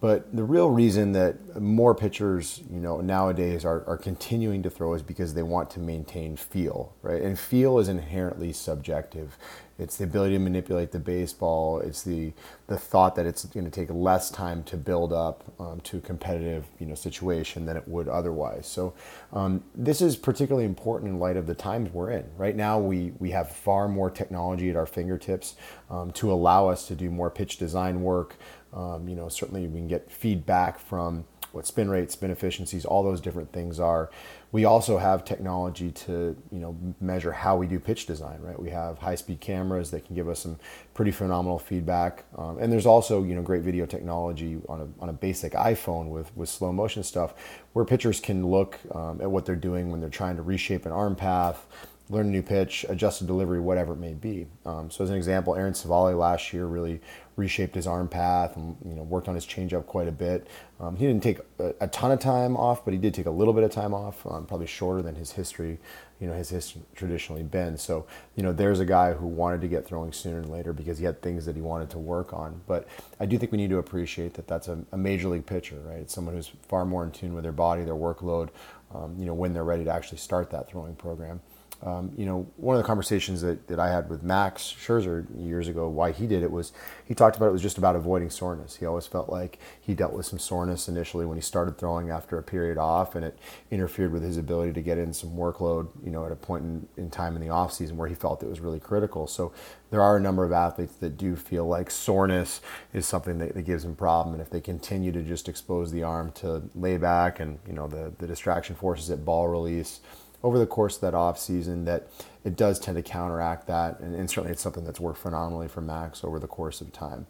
But 0.00 0.34
the 0.34 0.44
real 0.44 0.70
reason 0.70 1.12
that 1.12 1.60
more 1.60 1.94
pitchers, 1.94 2.62
you 2.70 2.80
know, 2.80 3.00
nowadays 3.00 3.64
are, 3.64 3.84
are 3.86 3.96
continuing 3.96 4.62
to 4.64 4.70
throw 4.70 4.92
is 4.94 5.02
because 5.02 5.34
they 5.34 5.42
want 5.42 5.70
to 5.70 5.80
maintain 5.80 6.36
feel, 6.36 6.92
right? 7.02 7.22
And 7.22 7.38
feel 7.38 7.78
is 7.78 7.88
inherently 7.88 8.52
subjective. 8.52 9.38
It's 9.78 9.96
the 9.96 10.04
ability 10.04 10.34
to 10.34 10.38
manipulate 10.38 10.92
the 10.92 11.00
baseball. 11.00 11.80
It's 11.80 12.02
the 12.02 12.32
the 12.68 12.78
thought 12.78 13.16
that 13.16 13.26
it's 13.26 13.44
going 13.44 13.64
to 13.64 13.70
take 13.70 13.90
less 13.90 14.30
time 14.30 14.62
to 14.64 14.76
build 14.76 15.12
up 15.12 15.44
um, 15.58 15.80
to 15.80 15.98
a 15.98 16.00
competitive, 16.00 16.64
you 16.78 16.86
know, 16.86 16.94
situation 16.94 17.66
than 17.66 17.76
it 17.76 17.86
would 17.88 18.08
otherwise. 18.08 18.66
So 18.66 18.94
um, 19.32 19.64
this 19.74 20.00
is 20.00 20.16
particularly 20.16 20.64
important 20.64 21.10
in 21.10 21.18
light 21.18 21.36
of 21.36 21.46
the 21.46 21.54
times 21.54 21.92
we're 21.92 22.10
in. 22.10 22.24
Right 22.36 22.54
now, 22.54 22.78
we 22.78 23.12
we 23.18 23.30
have 23.32 23.50
far 23.50 23.88
more 23.88 24.10
technology 24.10 24.70
at 24.70 24.76
our 24.76 24.86
fingertips 24.86 25.56
um, 25.90 26.12
to 26.12 26.32
allow 26.32 26.68
us 26.68 26.86
to 26.88 26.94
do 26.94 27.10
more 27.10 27.30
pitch 27.30 27.56
design 27.58 28.02
work. 28.02 28.36
Um, 28.74 29.08
you 29.08 29.14
know, 29.14 29.28
certainly 29.28 29.66
we 29.68 29.78
can 29.78 29.88
get 29.88 30.10
feedback 30.10 30.78
from 30.78 31.24
what 31.54 31.66
spin 31.66 31.88
rates, 31.88 32.14
spin 32.14 32.32
efficiencies, 32.32 32.84
all 32.84 33.04
those 33.04 33.20
different 33.20 33.52
things 33.52 33.78
are. 33.78 34.10
We 34.50 34.64
also 34.64 34.98
have 34.98 35.24
technology 35.24 35.90
to 35.92 36.36
you 36.50 36.58
know 36.58 36.76
measure 37.00 37.32
how 37.32 37.56
we 37.56 37.66
do 37.66 37.78
pitch 37.78 38.06
design. 38.06 38.40
Right, 38.40 38.60
we 38.60 38.70
have 38.70 38.98
high 38.98 39.14
speed 39.14 39.40
cameras 39.40 39.90
that 39.92 40.04
can 40.04 40.14
give 40.16 40.28
us 40.28 40.40
some 40.40 40.58
pretty 40.94 41.12
phenomenal 41.12 41.58
feedback, 41.58 42.24
um, 42.36 42.58
and 42.58 42.72
there's 42.72 42.86
also 42.86 43.22
you 43.22 43.34
know 43.34 43.42
great 43.42 43.62
video 43.62 43.86
technology 43.86 44.60
on 44.68 44.80
a 44.80 45.02
on 45.02 45.08
a 45.08 45.12
basic 45.12 45.52
iPhone 45.52 46.08
with 46.08 46.36
with 46.36 46.48
slow 46.48 46.72
motion 46.72 47.02
stuff, 47.02 47.34
where 47.72 47.84
pitchers 47.84 48.20
can 48.20 48.46
look 48.46 48.78
um, 48.94 49.20
at 49.20 49.30
what 49.30 49.46
they're 49.46 49.56
doing 49.56 49.90
when 49.90 50.00
they're 50.00 50.10
trying 50.10 50.36
to 50.36 50.42
reshape 50.42 50.86
an 50.86 50.92
arm 50.92 51.14
path 51.14 51.66
learn 52.10 52.26
a 52.26 52.30
new 52.30 52.42
pitch, 52.42 52.84
adjust 52.88 53.20
the 53.20 53.26
delivery, 53.26 53.60
whatever 53.60 53.94
it 53.94 53.98
may 53.98 54.12
be. 54.12 54.46
Um, 54.66 54.90
so 54.90 55.04
as 55.04 55.10
an 55.10 55.16
example, 55.16 55.54
Aaron 55.54 55.72
Civale 55.72 56.16
last 56.18 56.52
year 56.52 56.66
really 56.66 57.00
reshaped 57.36 57.74
his 57.74 57.86
arm 57.86 58.06
path 58.08 58.56
and 58.56 58.76
you 58.84 58.94
know 58.94 59.02
worked 59.02 59.26
on 59.26 59.34
his 59.34 59.46
changeup 59.46 59.86
quite 59.86 60.06
a 60.06 60.12
bit. 60.12 60.46
Um, 60.78 60.96
he 60.96 61.06
didn't 61.06 61.22
take 61.22 61.38
a, 61.58 61.74
a, 61.80 61.88
ton 61.88 62.12
of 62.12 62.20
time 62.20 62.56
off, 62.56 62.84
but 62.84 62.92
he 62.92 62.98
did 62.98 63.14
take 63.14 63.26
a 63.26 63.30
little 63.30 63.54
bit 63.54 63.64
of 63.64 63.70
time 63.70 63.94
off, 63.94 64.26
um, 64.26 64.44
probably 64.46 64.66
shorter 64.66 65.02
than 65.02 65.14
his 65.14 65.32
history, 65.32 65.78
you 66.20 66.26
know, 66.28 66.34
his 66.34 66.76
traditionally 66.94 67.42
been. 67.42 67.78
So 67.78 68.06
you 68.36 68.42
know, 68.42 68.52
there's 68.52 68.80
a 68.80 68.84
guy 68.84 69.14
who 69.14 69.26
wanted 69.26 69.62
to 69.62 69.68
get 69.68 69.86
throwing 69.86 70.12
sooner 70.12 70.42
than 70.42 70.50
later 70.50 70.72
because 70.72 70.98
he 70.98 71.06
had 71.06 71.22
things 71.22 71.46
that 71.46 71.56
he 71.56 71.62
wanted 71.62 71.88
to 71.90 71.98
work 71.98 72.34
on. 72.34 72.60
But 72.66 72.86
I 73.18 73.24
do 73.24 73.38
think 73.38 73.50
we 73.50 73.58
need 73.58 73.70
to 73.70 73.78
appreciate 73.78 74.34
that 74.34 74.46
that's 74.46 74.68
a, 74.68 74.78
a 74.92 74.96
major 74.96 75.28
league 75.28 75.46
pitcher, 75.46 75.80
right? 75.86 76.00
It's 76.00 76.14
someone 76.14 76.34
who's 76.34 76.52
far 76.68 76.84
more 76.84 77.02
in 77.02 77.12
tune 77.12 77.34
with 77.34 77.44
their 77.44 77.52
body, 77.52 77.82
their 77.82 77.94
workload, 77.94 78.50
um, 78.94 79.16
you 79.18 79.24
know, 79.24 79.34
when 79.34 79.54
they're 79.54 79.64
ready 79.64 79.84
to 79.84 79.90
actually 79.90 80.18
start 80.18 80.50
that 80.50 80.68
throwing 80.68 80.94
program. 80.96 81.40
Um, 81.84 82.12
you 82.16 82.24
know, 82.24 82.46
one 82.56 82.76
of 82.76 82.82
the 82.82 82.86
conversations 82.86 83.42
that, 83.42 83.68
that 83.68 83.78
I 83.78 83.90
had 83.90 84.08
with 84.08 84.22
Max 84.22 84.62
Scherzer 84.62 85.26
years 85.36 85.68
ago, 85.68 85.86
why 85.86 86.12
he 86.12 86.26
did 86.26 86.42
it 86.42 86.50
was 86.50 86.72
he 87.04 87.14
talked 87.14 87.36
about 87.36 87.48
it 87.48 87.52
was 87.52 87.60
just 87.60 87.76
about 87.76 87.94
avoiding 87.94 88.30
soreness. 88.30 88.76
He 88.76 88.86
always 88.86 89.06
felt 89.06 89.28
like 89.28 89.58
he 89.78 89.92
dealt 89.92 90.14
with 90.14 90.24
some 90.24 90.38
soreness 90.38 90.88
initially 90.88 91.26
when 91.26 91.36
he 91.36 91.42
started 91.42 91.76
throwing 91.76 92.08
after 92.08 92.38
a 92.38 92.42
period 92.42 92.78
off, 92.78 93.14
and 93.14 93.22
it 93.22 93.38
interfered 93.70 94.12
with 94.12 94.22
his 94.22 94.38
ability 94.38 94.72
to 94.72 94.80
get 94.80 94.96
in 94.96 95.12
some 95.12 95.36
workload, 95.36 95.88
you 96.02 96.10
know, 96.10 96.24
at 96.24 96.32
a 96.32 96.36
point 96.36 96.64
in, 96.64 96.88
in 96.96 97.10
time 97.10 97.36
in 97.36 97.42
the 97.42 97.50
off 97.50 97.70
season 97.70 97.98
where 97.98 98.08
he 98.08 98.14
felt 98.14 98.42
it 98.42 98.48
was 98.48 98.60
really 98.60 98.80
critical. 98.80 99.26
So 99.26 99.52
there 99.90 100.00
are 100.00 100.16
a 100.16 100.20
number 100.20 100.44
of 100.44 100.52
athletes 100.52 100.94
that 100.96 101.18
do 101.18 101.36
feel 101.36 101.66
like 101.66 101.90
soreness 101.90 102.62
is 102.94 103.06
something 103.06 103.38
that, 103.40 103.54
that 103.54 103.62
gives 103.62 103.82
them 103.82 103.94
problem, 103.94 104.34
and 104.34 104.40
if 104.40 104.48
they 104.48 104.62
continue 104.62 105.12
to 105.12 105.22
just 105.22 105.50
expose 105.50 105.92
the 105.92 106.02
arm 106.02 106.32
to 106.32 106.62
layback 106.74 107.40
and 107.40 107.58
you 107.66 107.74
know 107.74 107.86
the 107.86 108.10
the 108.18 108.26
distraction 108.26 108.74
forces 108.74 109.10
at 109.10 109.22
ball 109.22 109.48
release 109.48 110.00
over 110.44 110.58
the 110.58 110.66
course 110.66 110.96
of 110.96 111.00
that 111.00 111.14
off 111.14 111.38
season 111.38 111.86
that 111.86 112.06
it 112.44 112.54
does 112.54 112.78
tend 112.78 112.96
to 112.96 113.02
counteract 113.02 113.66
that, 113.66 113.98
and, 113.98 114.14
and 114.14 114.30
certainly 114.30 114.52
it's 114.52 114.62
something 114.62 114.84
that's 114.84 115.00
worked 115.00 115.18
phenomenally 115.18 115.66
for 115.66 115.80
Max 115.80 116.22
over 116.22 116.38
the 116.38 116.46
course 116.46 116.80
of 116.80 116.92
time. 116.92 117.26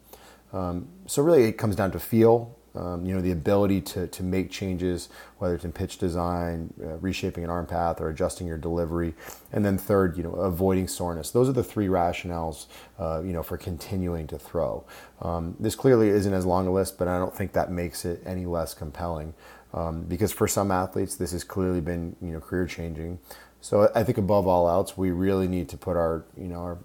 Um, 0.53 0.89
so 1.07 1.23
really, 1.23 1.45
it 1.45 1.57
comes 1.57 1.77
down 1.77 1.93
to 1.93 2.01
feel. 2.01 2.59
Um, 2.77 3.07
you 3.07 3.15
know, 3.15 3.21
the 3.21 3.31
ability 3.31 3.83
to, 3.83 4.09
to 4.09 4.23
make 4.25 4.51
changes, 4.51 5.09
whether 5.39 5.55
it's 5.55 5.65
in 5.65 5.71
pitch 5.71 5.99
design, 5.99 6.75
uh, 6.83 6.97
reshaping 6.97 7.45
an 7.45 7.51
arm 7.51 7.67
path, 7.67 8.01
or 8.01 8.09
adjusting 8.09 8.49
your 8.49 8.59
delivery. 8.59 9.15
And 9.53 9.65
then 9.65 9.79
third, 9.79 10.17
you 10.17 10.25
know, 10.25 10.33
avoiding 10.33 10.89
soreness. 10.89 11.31
Those 11.31 11.49
are 11.49 11.53
the 11.53 11.63
three 11.63 11.87
rationales, 11.87 12.67
uh, 12.99 13.23
you 13.25 13.33
know, 13.33 13.45
for 13.45 13.57
continuing 13.57 14.27
to 14.27 14.41
throw. 14.41 14.85
Um, 15.23 15.55
this 15.61 15.77
clearly 15.77 16.09
isn't 16.09 16.35
as 16.35 16.45
long 16.45 16.67
a 16.67 16.73
list, 16.73 16.99
but 16.99 17.07
I 17.07 17.17
don't 17.17 17.33
think 17.33 17.53
that 17.53 17.71
makes 17.71 18.05
it 18.05 18.21
any 18.27 18.45
less 18.45 18.75
compelling. 18.75 19.35
Um, 19.75 20.03
because 20.03 20.33
for 20.33 20.47
some 20.47 20.71
athletes, 20.71 21.17
this 21.17 21.33
has 21.33 21.43
clearly 21.45 21.81
been 21.81 22.17
you 22.23 22.33
know 22.33 22.41
career 22.41 22.67
changing. 22.67 23.19
So 23.61 23.91
I 23.95 24.05
think 24.05 24.19
above 24.19 24.47
all 24.47 24.69
else, 24.69 24.97
we 24.97 25.11
really 25.11 25.49
need 25.49 25.69
to 25.71 25.77
put 25.77 25.97
our 25.97 26.25
you 26.37 26.49
know 26.49 26.61
our 26.61 26.79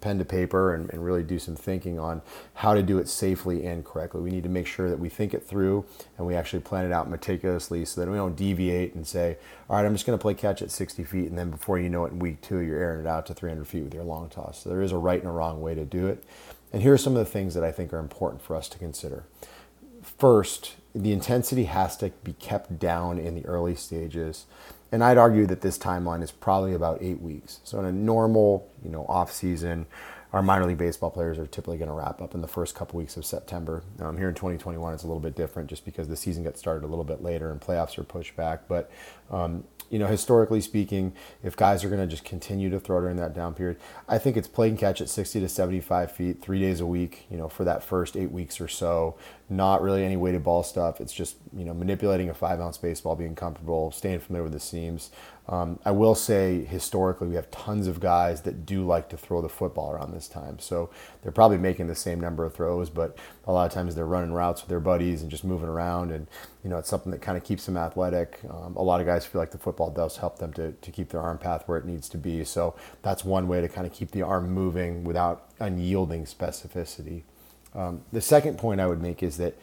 pen 0.00 0.18
to 0.18 0.24
paper 0.24 0.74
and, 0.74 0.90
and, 0.90 1.04
really 1.04 1.22
do 1.22 1.38
some 1.38 1.56
thinking 1.56 1.98
on 1.98 2.20
how 2.54 2.74
to 2.74 2.82
do 2.82 2.98
it 2.98 3.08
safely 3.08 3.66
and 3.66 3.84
correctly. 3.84 4.20
We 4.20 4.30
need 4.30 4.42
to 4.44 4.48
make 4.48 4.66
sure 4.66 4.90
that 4.90 4.98
we 4.98 5.08
think 5.08 5.34
it 5.34 5.42
through 5.42 5.84
and 6.16 6.26
we 6.26 6.34
actually 6.34 6.60
plan 6.60 6.84
it 6.84 6.92
out 6.92 7.08
meticulously 7.08 7.84
so 7.86 8.00
that 8.00 8.10
we 8.10 8.16
don't 8.16 8.36
deviate 8.36 8.94
and 8.94 9.06
say, 9.06 9.38
all 9.68 9.76
right, 9.76 9.86
I'm 9.86 9.94
just 9.94 10.06
going 10.06 10.16
to 10.16 10.22
play 10.22 10.34
catch 10.34 10.60
at 10.62 10.70
60 10.70 11.02
feet. 11.04 11.28
And 11.28 11.38
then 11.38 11.50
before 11.50 11.78
you 11.78 11.88
know 11.88 12.04
it, 12.04 12.12
in 12.12 12.18
week 12.18 12.40
two, 12.42 12.58
you're 12.58 12.78
airing 12.78 13.00
it 13.00 13.06
out 13.06 13.26
to 13.26 13.34
300 13.34 13.66
feet 13.66 13.84
with 13.84 13.94
your 13.94 14.04
long 14.04 14.28
toss. 14.28 14.62
So 14.62 14.68
there 14.68 14.82
is 14.82 14.92
a 14.92 14.98
right 14.98 15.18
and 15.18 15.28
a 15.28 15.32
wrong 15.32 15.62
way 15.62 15.74
to 15.74 15.84
do 15.84 16.06
it. 16.06 16.22
And 16.72 16.82
here 16.82 16.92
are 16.92 16.98
some 16.98 17.16
of 17.16 17.24
the 17.24 17.30
things 17.30 17.54
that 17.54 17.64
I 17.64 17.72
think 17.72 17.92
are 17.92 17.98
important 17.98 18.42
for 18.42 18.54
us 18.54 18.68
to 18.68 18.78
consider. 18.78 19.24
First, 20.18 20.76
the 20.94 21.12
intensity 21.12 21.64
has 21.64 21.96
to 21.98 22.10
be 22.24 22.32
kept 22.34 22.78
down 22.78 23.18
in 23.18 23.34
the 23.34 23.44
early 23.46 23.74
stages. 23.74 24.46
And 24.90 25.04
I'd 25.04 25.18
argue 25.18 25.46
that 25.46 25.60
this 25.60 25.78
timeline 25.78 26.22
is 26.22 26.30
probably 26.30 26.72
about 26.72 27.02
eight 27.02 27.20
weeks. 27.20 27.60
So 27.64 27.78
in 27.78 27.84
a 27.84 27.92
normal, 27.92 28.70
you 28.82 28.90
know, 28.90 29.04
off 29.08 29.32
season, 29.32 29.86
our 30.32 30.42
minor 30.42 30.66
league 30.66 30.78
baseball 30.78 31.10
players 31.10 31.38
are 31.38 31.46
typically 31.46 31.76
going 31.76 31.88
to 31.88 31.94
wrap 31.94 32.20
up 32.20 32.34
in 32.34 32.40
the 32.40 32.48
first 32.48 32.74
couple 32.74 32.98
weeks 32.98 33.16
of 33.16 33.24
September. 33.24 33.82
Um, 34.00 34.16
here 34.16 34.28
in 34.28 34.34
2021, 34.34 34.94
it's 34.94 35.02
a 35.02 35.06
little 35.06 35.20
bit 35.20 35.34
different 35.34 35.68
just 35.68 35.84
because 35.84 36.08
the 36.08 36.16
season 36.16 36.44
gets 36.44 36.60
started 36.60 36.84
a 36.84 36.88
little 36.88 37.04
bit 37.04 37.22
later 37.22 37.50
and 37.50 37.60
playoffs 37.60 37.98
are 37.98 38.04
pushed 38.04 38.36
back. 38.36 38.68
But 38.68 38.90
um, 39.30 39.64
you 39.90 39.98
know, 39.98 40.06
historically 40.06 40.60
speaking, 40.60 41.12
if 41.42 41.56
guys 41.56 41.84
are 41.84 41.88
going 41.88 42.00
to 42.00 42.06
just 42.06 42.24
continue 42.24 42.70
to 42.70 42.80
throw 42.80 43.00
during 43.00 43.16
that 43.16 43.34
down 43.34 43.54
period, 43.54 43.78
I 44.08 44.18
think 44.18 44.36
it's 44.36 44.48
play 44.48 44.68
and 44.68 44.78
catch 44.78 45.00
at 45.00 45.08
60 45.08 45.40
to 45.40 45.48
75 45.48 46.12
feet, 46.12 46.42
three 46.42 46.60
days 46.60 46.80
a 46.80 46.86
week, 46.86 47.26
you 47.30 47.36
know, 47.36 47.48
for 47.48 47.64
that 47.64 47.82
first 47.82 48.16
eight 48.16 48.32
weeks 48.32 48.60
or 48.60 48.68
so. 48.68 49.16
Not 49.48 49.80
really 49.80 50.04
any 50.04 50.16
weighted 50.16 50.42
ball 50.42 50.64
stuff. 50.64 51.00
It's 51.00 51.12
just, 51.12 51.36
you 51.56 51.64
know, 51.64 51.72
manipulating 51.72 52.28
a 52.28 52.34
five 52.34 52.60
ounce 52.60 52.78
baseball, 52.78 53.14
being 53.14 53.36
comfortable, 53.36 53.92
staying 53.92 54.18
familiar 54.18 54.42
with 54.42 54.52
the 54.52 54.60
seams. 54.60 55.10
Um, 55.48 55.78
I 55.84 55.92
will 55.92 56.16
say 56.16 56.64
historically, 56.64 57.28
we 57.28 57.36
have 57.36 57.48
tons 57.52 57.86
of 57.86 58.00
guys 58.00 58.42
that 58.42 58.66
do 58.66 58.84
like 58.84 59.08
to 59.10 59.16
throw 59.16 59.40
the 59.40 59.48
football 59.48 59.92
around 59.92 60.12
this 60.12 60.26
time. 60.26 60.58
So 60.58 60.90
they're 61.22 61.30
probably 61.30 61.58
making 61.58 61.86
the 61.86 61.94
same 61.94 62.18
number 62.18 62.44
of 62.44 62.54
throws, 62.54 62.90
but 62.90 63.16
a 63.46 63.52
lot 63.52 63.66
of 63.66 63.72
times 63.72 63.94
they're 63.94 64.04
running 64.06 64.32
routes 64.32 64.62
with 64.62 64.68
their 64.68 64.80
buddies 64.80 65.22
and 65.22 65.30
just 65.30 65.44
moving 65.44 65.68
around. 65.68 66.10
And, 66.10 66.26
you 66.64 66.70
know, 66.70 66.78
it's 66.78 66.88
something 66.88 67.12
that 67.12 67.22
kind 67.22 67.38
of 67.38 67.44
keeps 67.44 67.66
them 67.66 67.76
athletic. 67.76 68.40
Um, 68.50 68.74
a 68.74 68.82
lot 68.82 69.00
of 69.00 69.06
guys 69.06 69.24
feel 69.24 69.40
like 69.40 69.52
the 69.52 69.58
football 69.58 69.90
does 69.90 70.16
help 70.16 70.40
them 70.40 70.52
to, 70.54 70.72
to 70.72 70.90
keep 70.90 71.10
their 71.10 71.20
arm 71.20 71.38
path 71.38 71.62
where 71.66 71.78
it 71.78 71.84
needs 71.84 72.08
to 72.08 72.18
be. 72.18 72.42
So 72.42 72.74
that's 73.02 73.24
one 73.24 73.46
way 73.46 73.60
to 73.60 73.68
kind 73.68 73.86
of 73.86 73.92
keep 73.92 74.10
the 74.10 74.22
arm 74.22 74.50
moving 74.50 75.04
without 75.04 75.48
unyielding 75.60 76.24
specificity. 76.24 77.22
Um, 77.76 78.02
the 78.12 78.20
second 78.20 78.58
point 78.58 78.80
I 78.80 78.86
would 78.86 79.02
make 79.02 79.22
is 79.22 79.36
that 79.36 79.54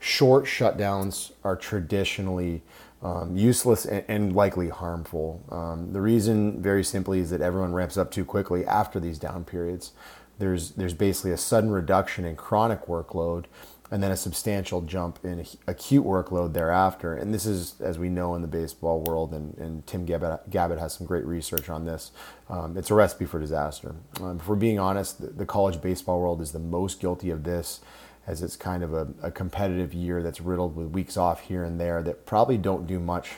short 0.00 0.44
shutdowns 0.44 1.32
are 1.44 1.56
traditionally 1.56 2.62
um, 3.02 3.36
useless 3.36 3.86
and, 3.86 4.04
and, 4.08 4.34
likely 4.34 4.68
harmful. 4.68 5.42
Um, 5.50 5.92
the 5.92 6.00
reason, 6.02 6.60
very 6.60 6.84
simply, 6.84 7.20
is 7.20 7.30
that 7.30 7.40
everyone 7.40 7.72
ramps 7.72 7.96
up 7.96 8.10
too 8.10 8.26
quickly 8.26 8.66
after 8.66 9.00
these 9.00 9.18
down 9.18 9.44
periods. 9.44 9.92
There's 10.38 10.72
there's 10.72 10.94
basically 10.94 11.30
a 11.30 11.38
sudden 11.38 11.70
reduction 11.70 12.24
in 12.26 12.36
chronic 12.36 12.86
workload, 12.86 13.46
and 13.90 14.02
then 14.02 14.12
a 14.12 14.16
substantial 14.16 14.82
jump 14.82 15.18
in 15.24 15.44
acute 15.66 16.04
workload 16.04 16.52
thereafter. 16.52 17.14
And 17.14 17.34
this 17.34 17.44
is, 17.44 17.74
as 17.80 17.98
we 17.98 18.08
know 18.08 18.34
in 18.34 18.42
the 18.42 18.48
baseball 18.48 19.00
world, 19.00 19.34
and, 19.34 19.56
and 19.58 19.86
Tim 19.86 20.06
Gabbett, 20.06 20.48
Gabbett, 20.48 20.78
has 20.78 20.94
some 20.94 21.06
great 21.06 21.24
research 21.24 21.68
on 21.68 21.86
this. 21.86 22.12
Um, 22.48 22.76
it's 22.76 22.90
a 22.90 22.94
recipe 22.94 23.24
for 23.24 23.40
disaster. 23.40 23.96
Um, 24.20 24.38
if 24.38 24.46
we're 24.46 24.54
being 24.54 24.78
honest, 24.78 25.20
the, 25.20 25.28
the 25.28 25.46
college 25.46 25.82
baseball 25.82 26.20
world 26.20 26.40
is 26.40 26.52
the 26.52 26.60
most 26.60 27.00
guilty 27.00 27.30
of 27.30 27.42
this 27.42 27.80
as 28.26 28.42
it's 28.42 28.54
kind 28.54 28.84
of 28.84 28.94
a, 28.94 29.08
a 29.22 29.30
competitive 29.30 29.92
year 29.92 30.22
that's 30.22 30.40
riddled 30.40 30.76
with 30.76 30.88
weeks 30.88 31.16
off 31.16 31.40
here 31.40 31.64
and 31.64 31.80
there 31.80 32.02
that 32.02 32.26
probably 32.26 32.58
don't 32.58 32.86
do 32.86 33.00
much 33.00 33.32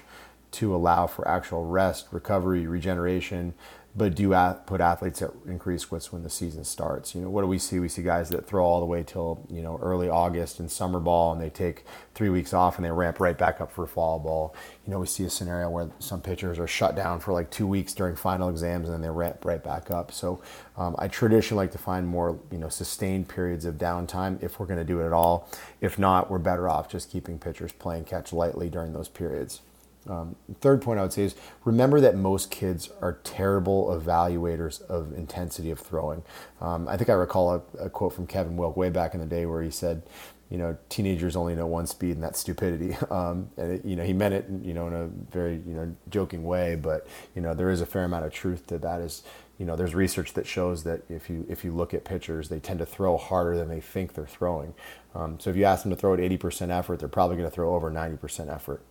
to 0.50 0.74
allow 0.74 1.06
for 1.06 1.26
actual 1.26 1.64
rest, 1.64 2.08
recovery, 2.10 2.66
regeneration, 2.66 3.54
but 3.94 4.14
do 4.14 4.30
put 4.66 4.80
athletes 4.80 5.20
at 5.20 5.30
increased 5.46 5.92
risk 5.92 6.14
when 6.14 6.22
the 6.22 6.30
season 6.30 6.64
starts. 6.64 7.14
You 7.14 7.20
know, 7.20 7.28
what 7.28 7.42
do 7.42 7.46
we 7.46 7.58
see? 7.58 7.78
We 7.78 7.88
see 7.88 8.02
guys 8.02 8.30
that 8.30 8.46
throw 8.46 8.64
all 8.64 8.80
the 8.80 8.86
way 8.86 9.02
till 9.02 9.46
you 9.50 9.60
know 9.60 9.78
early 9.82 10.08
August 10.08 10.60
in 10.60 10.68
summer 10.70 10.98
ball, 10.98 11.32
and 11.32 11.42
they 11.42 11.50
take 11.50 11.84
three 12.14 12.30
weeks 12.30 12.54
off 12.54 12.76
and 12.76 12.84
they 12.86 12.90
ramp 12.90 13.20
right 13.20 13.36
back 13.36 13.60
up 13.60 13.70
for 13.70 13.86
fall 13.86 14.18
ball. 14.18 14.54
You 14.86 14.92
know, 14.92 14.98
we 14.98 15.06
see 15.06 15.24
a 15.24 15.30
scenario 15.30 15.68
where 15.68 15.90
some 15.98 16.22
pitchers 16.22 16.58
are 16.58 16.66
shut 16.66 16.96
down 16.96 17.20
for 17.20 17.34
like 17.34 17.50
two 17.50 17.66
weeks 17.66 17.92
during 17.92 18.16
final 18.16 18.48
exams, 18.48 18.86
and 18.88 18.94
then 18.94 19.02
they 19.02 19.10
ramp 19.10 19.44
right 19.44 19.62
back 19.62 19.90
up. 19.90 20.10
So, 20.10 20.40
um, 20.78 20.96
I 20.98 21.08
traditionally 21.08 21.64
like 21.64 21.72
to 21.72 21.78
find 21.78 22.06
more 22.06 22.38
you 22.50 22.58
know 22.58 22.70
sustained 22.70 23.28
periods 23.28 23.66
of 23.66 23.74
downtime 23.74 24.42
if 24.42 24.58
we're 24.58 24.66
going 24.66 24.78
to 24.78 24.84
do 24.84 25.02
it 25.02 25.06
at 25.06 25.12
all. 25.12 25.50
If 25.82 25.98
not, 25.98 26.30
we're 26.30 26.38
better 26.38 26.66
off 26.66 26.88
just 26.88 27.10
keeping 27.10 27.38
pitchers 27.38 27.72
playing 27.72 28.04
catch 28.04 28.32
lightly 28.32 28.70
during 28.70 28.94
those 28.94 29.08
periods. 29.08 29.60
Um, 30.08 30.36
third 30.60 30.82
point 30.82 30.98
I 30.98 31.02
would 31.02 31.12
say 31.12 31.22
is 31.22 31.34
remember 31.64 32.00
that 32.00 32.16
most 32.16 32.50
kids 32.50 32.90
are 33.00 33.18
terrible 33.22 33.86
evaluators 33.86 34.82
of 34.82 35.12
intensity 35.12 35.70
of 35.70 35.78
throwing. 35.78 36.22
Um, 36.60 36.88
I 36.88 36.96
think 36.96 37.08
I 37.08 37.14
recall 37.14 37.54
a, 37.54 37.84
a, 37.84 37.90
quote 37.90 38.12
from 38.12 38.26
Kevin 38.26 38.56
Wilk 38.56 38.76
way 38.76 38.90
back 38.90 39.14
in 39.14 39.20
the 39.20 39.26
day 39.26 39.46
where 39.46 39.62
he 39.62 39.70
said, 39.70 40.02
you 40.50 40.58
know, 40.58 40.76
teenagers 40.88 41.34
only 41.34 41.54
know 41.54 41.66
one 41.66 41.86
speed, 41.86 42.16
and 42.16 42.22
that's 42.22 42.38
stupidity. 42.38 42.96
Um, 43.10 43.50
and 43.56 43.72
it, 43.72 43.84
you 43.84 43.94
know, 43.94 44.04
he 44.04 44.12
meant 44.12 44.34
it, 44.34 44.46
you 44.62 44.72
know, 44.72 44.86
in 44.86 44.94
a 44.94 45.06
very 45.06 45.56
you 45.66 45.74
know 45.74 45.94
joking 46.08 46.44
way, 46.44 46.76
but 46.76 47.06
you 47.34 47.42
know, 47.42 47.52
there 47.54 47.70
is 47.70 47.80
a 47.80 47.86
fair 47.86 48.04
amount 48.04 48.24
of 48.24 48.32
truth 48.32 48.66
to 48.68 48.78
that. 48.78 49.00
Is 49.00 49.22
you 49.58 49.66
know, 49.66 49.76
there's 49.76 49.94
research 49.94 50.32
that 50.32 50.46
shows 50.46 50.84
that 50.84 51.02
if 51.08 51.30
you 51.30 51.46
if 51.48 51.64
you 51.64 51.72
look 51.72 51.94
at 51.94 52.04
pitchers, 52.04 52.48
they 52.48 52.58
tend 52.58 52.78
to 52.80 52.86
throw 52.86 53.16
harder 53.16 53.56
than 53.56 53.68
they 53.68 53.80
think 53.80 54.14
they're 54.14 54.26
throwing. 54.26 54.74
Um, 55.14 55.38
so 55.38 55.50
if 55.50 55.56
you 55.56 55.64
ask 55.64 55.84
them 55.84 55.90
to 55.90 55.96
throw 55.96 56.14
at 56.14 56.20
80% 56.20 56.70
effort, 56.70 56.98
they're 56.98 57.08
probably 57.08 57.36
going 57.36 57.48
to 57.48 57.54
throw 57.54 57.74
over 57.74 57.90
90% 57.90 58.52
effort. 58.52 58.82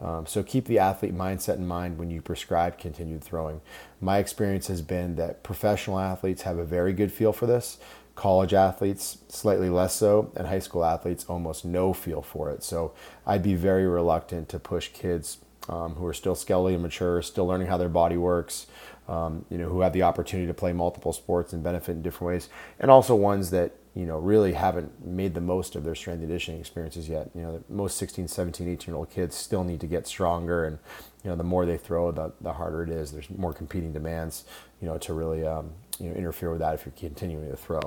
Um, 0.00 0.26
so 0.26 0.42
keep 0.42 0.64
the 0.64 0.78
athlete 0.78 1.14
mindset 1.14 1.56
in 1.56 1.66
mind 1.66 1.98
when 1.98 2.10
you 2.10 2.22
prescribe 2.22 2.78
continued 2.78 3.22
throwing. 3.22 3.60
My 4.00 4.18
experience 4.18 4.68
has 4.68 4.82
been 4.82 5.16
that 5.16 5.42
professional 5.42 5.98
athletes 5.98 6.42
have 6.42 6.58
a 6.58 6.64
very 6.64 6.92
good 6.92 7.12
feel 7.12 7.32
for 7.32 7.46
this. 7.46 7.78
College 8.14 8.54
athletes, 8.54 9.18
slightly 9.28 9.70
less 9.70 9.94
so, 9.94 10.32
and 10.36 10.46
high 10.46 10.58
school 10.58 10.84
athletes, 10.84 11.24
almost 11.28 11.64
no 11.64 11.92
feel 11.92 12.22
for 12.22 12.50
it. 12.50 12.62
So 12.62 12.92
I'd 13.26 13.42
be 13.42 13.54
very 13.54 13.86
reluctant 13.86 14.48
to 14.50 14.58
push 14.58 14.88
kids 14.88 15.38
um, 15.68 15.94
who 15.94 16.06
are 16.06 16.14
still 16.14 16.34
skeletally 16.34 16.74
immature, 16.74 17.22
still 17.22 17.46
learning 17.46 17.68
how 17.68 17.76
their 17.76 17.88
body 17.88 18.16
works, 18.16 18.66
um, 19.10 19.44
you 19.50 19.58
know, 19.58 19.68
who 19.68 19.80
have 19.80 19.92
the 19.92 20.04
opportunity 20.04 20.46
to 20.46 20.54
play 20.54 20.72
multiple 20.72 21.12
sports 21.12 21.52
and 21.52 21.64
benefit 21.64 21.92
in 21.92 22.02
different 22.02 22.28
ways, 22.28 22.48
and 22.78 22.90
also 22.90 23.16
ones 23.16 23.50
that 23.50 23.72
you 23.94 24.06
know 24.06 24.18
really 24.18 24.52
haven't 24.52 25.04
made 25.04 25.34
the 25.34 25.40
most 25.40 25.74
of 25.74 25.82
their 25.82 25.96
strength 25.96 26.20
and 26.20 26.28
conditioning 26.28 26.60
experiences 26.60 27.08
yet. 27.08 27.28
You 27.34 27.42
know, 27.42 27.64
most 27.68 27.96
16, 27.96 28.28
17, 28.28 28.68
18 28.68 28.86
year 28.86 28.96
old 28.96 29.10
kids 29.10 29.34
still 29.34 29.64
need 29.64 29.80
to 29.80 29.88
get 29.88 30.06
stronger, 30.06 30.64
and 30.64 30.78
you 31.24 31.30
know, 31.30 31.36
the 31.36 31.44
more 31.44 31.66
they 31.66 31.76
throw, 31.76 32.12
the, 32.12 32.32
the 32.40 32.52
harder 32.52 32.84
it 32.84 32.90
is. 32.90 33.10
There's 33.10 33.28
more 33.30 33.52
competing 33.52 33.92
demands, 33.92 34.44
you 34.80 34.86
know, 34.86 34.96
to 34.98 35.12
really 35.12 35.44
um, 35.44 35.72
you 35.98 36.08
know 36.08 36.14
interfere 36.14 36.50
with 36.50 36.60
that 36.60 36.74
if 36.74 36.86
you're 36.86 36.94
continuing 36.96 37.50
to 37.50 37.56
throw. 37.56 37.80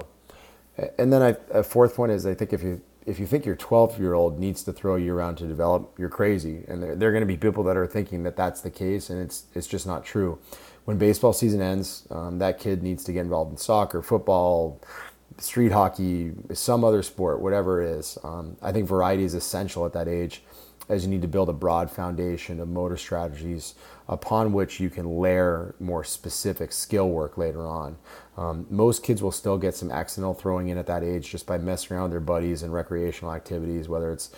And 0.98 1.14
then 1.14 1.22
I, 1.22 1.38
a 1.52 1.64
fourth 1.64 1.96
point 1.96 2.12
is 2.12 2.26
I 2.26 2.34
think 2.34 2.52
if 2.52 2.62
you 2.62 2.82
if 3.06 3.20
you 3.20 3.26
think 3.26 3.46
your 3.46 3.56
12 3.56 4.00
year 4.00 4.14
old 4.14 4.40
needs 4.40 4.64
to 4.64 4.74
throw 4.74 4.96
year 4.96 5.16
round 5.16 5.38
to 5.38 5.48
develop, 5.48 5.94
you're 5.98 6.10
crazy. 6.10 6.64
And 6.68 6.82
there, 6.82 6.96
there 6.96 7.10
are 7.10 7.12
going 7.12 7.22
to 7.22 7.28
be 7.28 7.38
people 7.38 7.64
that 7.66 7.78
are 7.78 7.88
thinking 7.88 8.24
that 8.24 8.36
that's 8.36 8.62
the 8.62 8.72
case, 8.72 9.10
and 9.10 9.22
it's 9.22 9.46
it's 9.54 9.68
just 9.68 9.86
not 9.88 10.06
true. 10.06 10.40
When 10.86 10.98
baseball 10.98 11.34
season 11.34 11.62
ends, 11.62 12.06
um, 12.12 12.40
that 12.40 12.60
kid 12.60 12.84
needs 12.84 13.04
to 13.06 13.14
get 13.14 13.22
involved 13.22 13.52
in 13.52 13.58
soccer, 13.58 14.02
football, 14.02 14.82
street 15.38 15.72
hockey, 15.72 16.34
some 16.54 16.84
other 16.84 17.02
sport, 17.02 17.42
whatever 17.42 17.82
it 17.82 17.90
is. 17.90 18.18
Um, 18.24 18.58
I 18.62 18.72
think 18.72 18.88
variety 18.88 19.24
is 19.24 19.34
essential 19.34 19.86
at 19.86 19.94
that 19.94 20.08
age. 20.08 20.44
as 20.90 21.04
you 21.04 21.10
need 21.10 21.22
to 21.22 21.28
build 21.28 21.50
a 21.50 21.54
broad 21.54 21.90
foundation 21.90 22.60
of 22.60 22.68
motor 22.68 22.98
strategies 22.98 23.76
upon 24.08 24.52
which 24.52 24.80
you 24.80 24.90
can 24.90 25.18
layer 25.18 25.76
more 25.80 26.04
specific 26.04 26.72
skill 26.72 27.10
work 27.10 27.38
later 27.38 27.66
on. 27.66 27.98
Um, 28.38 28.68
most 28.70 29.04
kids 29.04 29.24
will 29.24 29.32
still 29.32 29.58
get 29.58 29.76
some 29.76 29.92
accidental 29.92 30.34
throwing 30.34 30.68
in 30.68 30.78
at 30.78 30.88
that 30.88 31.04
age 31.04 31.30
just 31.30 31.48
by 31.48 31.58
messing 31.58 31.96
around 31.96 32.04
with 32.04 32.12
their 32.12 32.20
buddies 32.20 32.64
and 32.64 32.74
recreational 32.74 33.34
activities, 33.34 33.88
whether 33.88 34.12
it's 34.12 34.32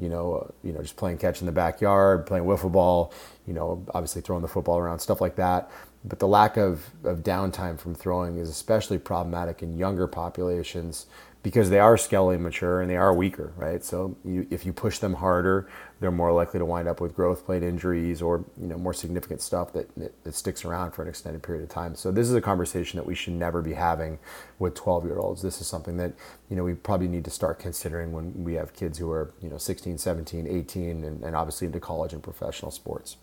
you 0.00 0.08
know, 0.08 0.54
you 0.62 0.72
know, 0.72 0.80
just 0.80 0.96
playing 0.96 1.18
catch 1.18 1.40
in 1.40 1.46
the 1.46 1.52
backyard, 1.52 2.24
playing 2.24 2.44
wiffle 2.44 2.70
ball, 2.70 3.12
you 3.48 3.52
know, 3.52 3.84
obviously 3.92 4.22
throwing 4.22 4.42
the 4.42 4.48
football 4.48 4.78
around, 4.78 5.00
stuff 5.00 5.20
like 5.20 5.34
that. 5.34 5.68
But 6.04 6.20
the 6.20 6.28
lack 6.28 6.56
of, 6.56 6.90
of 7.04 7.18
downtime 7.18 7.78
from 7.78 7.94
throwing 7.94 8.38
is 8.38 8.48
especially 8.48 8.98
problematic 8.98 9.62
in 9.62 9.76
younger 9.76 10.06
populations 10.06 11.06
because 11.42 11.70
they 11.70 11.78
are 11.78 11.96
skeletally 11.96 12.38
mature 12.38 12.80
and 12.80 12.90
they 12.90 12.96
are 12.96 13.14
weaker, 13.14 13.52
right? 13.56 13.84
So 13.84 14.16
you, 14.24 14.46
if 14.50 14.66
you 14.66 14.72
push 14.72 14.98
them 14.98 15.14
harder, 15.14 15.68
they're 16.00 16.10
more 16.10 16.32
likely 16.32 16.58
to 16.58 16.64
wind 16.64 16.88
up 16.88 17.00
with 17.00 17.14
growth 17.14 17.46
plate 17.46 17.62
injuries 17.62 18.20
or 18.20 18.44
you 18.60 18.66
know 18.66 18.76
more 18.76 18.92
significant 18.92 19.40
stuff 19.40 19.72
that, 19.72 19.88
that, 19.96 20.24
that 20.24 20.34
sticks 20.34 20.64
around 20.64 20.92
for 20.92 21.02
an 21.02 21.08
extended 21.08 21.42
period 21.42 21.62
of 21.62 21.68
time. 21.68 21.94
So 21.94 22.10
this 22.10 22.28
is 22.28 22.34
a 22.34 22.40
conversation 22.40 22.98
that 22.98 23.06
we 23.06 23.14
should 23.14 23.34
never 23.34 23.62
be 23.62 23.74
having 23.74 24.18
with 24.58 24.74
12 24.74 25.04
year 25.06 25.18
olds. 25.18 25.40
This 25.42 25.60
is 25.60 25.66
something 25.66 25.96
that 25.98 26.12
you 26.50 26.56
know 26.56 26.64
we 26.64 26.74
probably 26.74 27.08
need 27.08 27.24
to 27.24 27.30
start 27.30 27.58
considering 27.58 28.12
when 28.12 28.44
we 28.44 28.54
have 28.54 28.74
kids 28.74 28.98
who 28.98 29.10
are 29.10 29.32
you 29.40 29.48
know 29.48 29.58
16, 29.58 29.96
17, 29.98 30.46
18, 30.46 31.04
and, 31.04 31.22
and 31.22 31.36
obviously 31.36 31.66
into 31.66 31.80
college 31.80 32.12
and 32.12 32.22
professional 32.22 32.70
sports. 32.70 33.16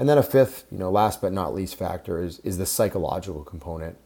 And 0.00 0.08
then 0.08 0.16
a 0.16 0.22
fifth, 0.22 0.64
you 0.72 0.78
know, 0.78 0.90
last 0.90 1.20
but 1.20 1.30
not 1.30 1.52
least 1.52 1.74
factor 1.74 2.22
is 2.24 2.38
is 2.38 2.56
the 2.56 2.64
psychological 2.64 3.44
component. 3.44 3.98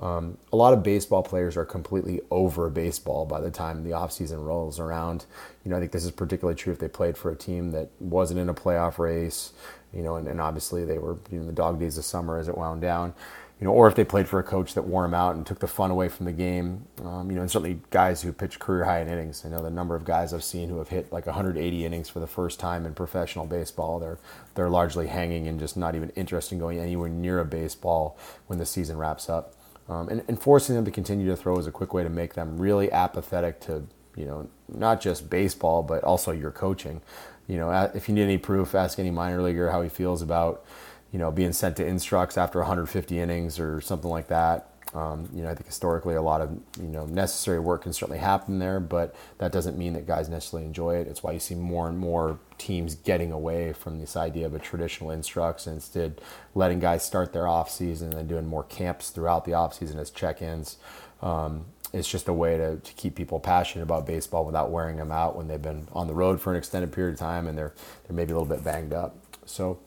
Um, 0.00 0.38
a 0.52 0.56
lot 0.56 0.72
of 0.72 0.82
baseball 0.82 1.22
players 1.22 1.56
are 1.56 1.64
completely 1.64 2.20
over 2.32 2.68
baseball 2.68 3.26
by 3.26 3.40
the 3.40 3.52
time 3.52 3.84
the 3.84 3.90
offseason 3.90 4.44
rolls 4.44 4.80
around. 4.80 5.24
You 5.64 5.70
know, 5.70 5.76
I 5.76 5.80
think 5.80 5.92
this 5.92 6.04
is 6.04 6.10
particularly 6.10 6.56
true 6.56 6.72
if 6.72 6.80
they 6.80 6.88
played 6.88 7.16
for 7.16 7.30
a 7.30 7.36
team 7.36 7.70
that 7.70 7.90
wasn't 8.00 8.40
in 8.40 8.48
a 8.48 8.54
playoff 8.54 8.98
race, 8.98 9.52
you 9.94 10.02
know, 10.02 10.16
and, 10.16 10.26
and 10.26 10.40
obviously 10.40 10.84
they 10.84 10.98
were 10.98 11.16
you 11.30 11.38
know, 11.38 11.46
the 11.46 11.52
dog 11.52 11.78
days 11.78 11.96
of 11.96 12.04
summer 12.04 12.38
as 12.38 12.48
it 12.48 12.58
wound 12.58 12.82
down, 12.82 13.14
you 13.60 13.64
know, 13.64 13.72
or 13.72 13.88
if 13.88 13.94
they 13.94 14.04
played 14.04 14.28
for 14.28 14.38
a 14.38 14.42
coach 14.42 14.74
that 14.74 14.82
wore 14.82 15.02
them 15.02 15.14
out 15.14 15.34
and 15.34 15.46
took 15.46 15.60
the 15.60 15.66
fun 15.66 15.90
away 15.90 16.08
from 16.08 16.26
the 16.26 16.32
game. 16.32 16.86
Um, 17.02 17.30
you 17.30 17.36
know, 17.36 17.40
and 17.40 17.50
certainly 17.50 17.80
guys 17.90 18.20
who 18.20 18.32
pitch 18.32 18.58
career 18.58 18.84
high 18.84 19.00
in 19.00 19.08
innings. 19.08 19.44
I 19.46 19.48
know 19.48 19.62
the 19.62 19.70
number 19.70 19.96
of 19.96 20.04
guys 20.04 20.34
I've 20.34 20.44
seen 20.44 20.68
who 20.68 20.76
have 20.78 20.88
hit 20.88 21.10
like 21.10 21.24
180 21.24 21.84
innings 21.86 22.10
for 22.10 22.20
the 22.20 22.26
first 22.26 22.60
time 22.60 22.84
in 22.84 22.92
professional 22.92 23.46
baseball. 23.46 23.98
They're 23.98 24.18
they're 24.54 24.68
largely 24.68 25.06
hanging 25.06 25.48
and 25.48 25.58
just 25.58 25.76
not 25.76 25.94
even 25.94 26.10
interested 26.10 26.56
in 26.56 26.60
going 26.60 26.78
anywhere 26.78 27.08
near 27.08 27.40
a 27.40 27.46
baseball 27.46 28.18
when 28.46 28.58
the 28.58 28.66
season 28.66 28.98
wraps 28.98 29.30
up. 29.30 29.54
Um, 29.88 30.08
and, 30.08 30.24
and, 30.26 30.40
forcing 30.40 30.74
them 30.74 30.84
to 30.84 30.90
continue 30.90 31.28
to 31.28 31.36
throw 31.36 31.56
is 31.58 31.68
a 31.68 31.70
quick 31.70 31.94
way 31.94 32.02
to 32.02 32.10
make 32.10 32.34
them 32.34 32.58
really 32.58 32.90
apathetic 32.90 33.60
to, 33.60 33.86
you 34.16 34.24
know, 34.24 34.48
not 34.66 35.00
just 35.00 35.30
baseball, 35.30 35.84
but 35.84 36.02
also 36.02 36.32
your 36.32 36.50
coaching. 36.50 37.02
You 37.46 37.58
know, 37.58 37.70
if 37.94 38.08
you 38.08 38.14
need 38.16 38.24
any 38.24 38.38
proof, 38.38 38.74
ask 38.74 38.98
any 38.98 39.12
minor 39.12 39.40
leaguer 39.40 39.70
how 39.70 39.82
he 39.82 39.88
feels 39.88 40.22
about, 40.22 40.64
you 41.12 41.18
know, 41.18 41.30
being 41.30 41.52
sent 41.52 41.76
to 41.76 41.86
instructs 41.86 42.36
after 42.36 42.58
150 42.58 43.18
innings 43.18 43.58
or 43.58 43.80
something 43.80 44.10
like 44.10 44.28
that. 44.28 44.70
Um, 44.94 45.28
you 45.34 45.42
know, 45.42 45.50
I 45.50 45.54
think 45.54 45.66
historically 45.66 46.14
a 46.14 46.22
lot 46.22 46.40
of 46.40 46.50
you 46.80 46.88
know 46.88 47.06
necessary 47.06 47.58
work 47.58 47.82
can 47.82 47.92
certainly 47.92 48.20
happen 48.20 48.58
there, 48.58 48.80
but 48.80 49.14
that 49.38 49.52
doesn't 49.52 49.76
mean 49.76 49.92
that 49.94 50.06
guys 50.06 50.28
necessarily 50.28 50.66
enjoy 50.66 50.96
it. 50.96 51.08
It's 51.08 51.22
why 51.22 51.32
you 51.32 51.40
see 51.40 51.54
more 51.54 51.88
and 51.88 51.98
more 51.98 52.38
teams 52.56 52.94
getting 52.94 53.32
away 53.32 53.72
from 53.72 53.98
this 53.98 54.16
idea 54.16 54.46
of 54.46 54.54
a 54.54 54.58
traditional 54.58 55.10
instructs 55.10 55.66
and 55.66 55.74
instead 55.74 56.20
letting 56.54 56.78
guys 56.78 57.04
start 57.04 57.32
their 57.32 57.48
off 57.48 57.68
season 57.68 58.12
and 58.14 58.28
doing 58.28 58.46
more 58.46 58.62
camps 58.62 59.10
throughout 59.10 59.44
the 59.44 59.54
off 59.54 59.74
season 59.74 59.98
as 59.98 60.10
check-ins. 60.10 60.78
Um, 61.20 61.66
it's 61.92 62.08
just 62.08 62.28
a 62.28 62.32
way 62.32 62.56
to, 62.56 62.76
to 62.76 62.92
keep 62.94 63.14
people 63.14 63.40
passionate 63.40 63.82
about 63.82 64.06
baseball 64.06 64.44
without 64.44 64.70
wearing 64.70 64.96
them 64.96 65.12
out 65.12 65.36
when 65.36 65.48
they've 65.48 65.60
been 65.60 65.88
on 65.92 66.06
the 66.06 66.14
road 66.14 66.40
for 66.40 66.52
an 66.52 66.58
extended 66.58 66.92
period 66.92 67.14
of 67.14 67.18
time 67.18 67.46
and 67.46 67.56
they're 67.56 67.74
they're 68.06 68.16
maybe 68.16 68.32
a 68.32 68.38
little 68.38 68.54
bit 68.54 68.64
banged 68.64 68.92
up. 68.92 69.16
So 69.46 69.78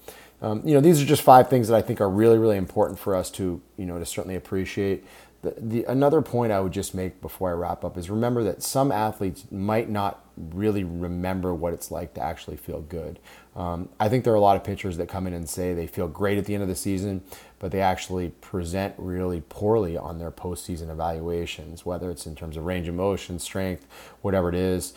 um, 0.41 0.61
you 0.65 0.73
know, 0.73 0.79
these 0.79 1.01
are 1.01 1.05
just 1.05 1.21
five 1.21 1.49
things 1.49 1.67
that 1.67 1.75
I 1.75 1.81
think 1.81 1.99
are 1.99 2.09
really, 2.09 2.37
really 2.37 2.57
important 2.57 2.99
for 2.99 3.15
us 3.15 3.29
to, 3.31 3.61
you 3.77 3.85
know, 3.85 3.99
to 3.99 4.05
certainly 4.05 4.35
appreciate. 4.35 5.05
The, 5.41 5.53
the, 5.57 5.83
another 5.85 6.21
point 6.21 6.51
I 6.51 6.59
would 6.59 6.73
just 6.73 6.93
make 6.93 7.21
before 7.21 7.49
I 7.49 7.53
wrap 7.53 7.85
up 7.85 7.97
is 7.97 8.09
remember 8.09 8.43
that 8.43 8.61
some 8.61 8.91
athletes 8.91 9.45
might 9.51 9.89
not 9.89 10.25
really 10.37 10.83
remember 10.83 11.53
what 11.53 11.73
it's 11.73 11.91
like 11.91 12.13
to 12.15 12.21
actually 12.21 12.57
feel 12.57 12.81
good. 12.81 13.19
Um, 13.55 13.89
I 13.99 14.07
think 14.09 14.23
there 14.23 14.33
are 14.33 14.37
a 14.37 14.41
lot 14.41 14.55
of 14.55 14.63
pitchers 14.63 14.97
that 14.97 15.07
come 15.07 15.27
in 15.27 15.33
and 15.33 15.47
say 15.47 15.73
they 15.73 15.87
feel 15.87 16.07
great 16.07 16.37
at 16.37 16.45
the 16.45 16.53
end 16.53 16.63
of 16.63 16.69
the 16.69 16.75
season, 16.75 17.21
but 17.57 17.71
they 17.71 17.81
actually 17.81 18.29
present 18.29 18.95
really 18.97 19.41
poorly 19.49 19.97
on 19.97 20.19
their 20.19 20.31
postseason 20.31 20.89
evaluations, 20.89 21.85
whether 21.85 22.09
it's 22.09 22.25
in 22.25 22.35
terms 22.35 22.55
of 22.55 22.65
range 22.65 22.87
of 22.87 22.95
motion, 22.95 23.39
strength, 23.39 23.85
whatever 24.21 24.49
it 24.49 24.55
is 24.55 24.93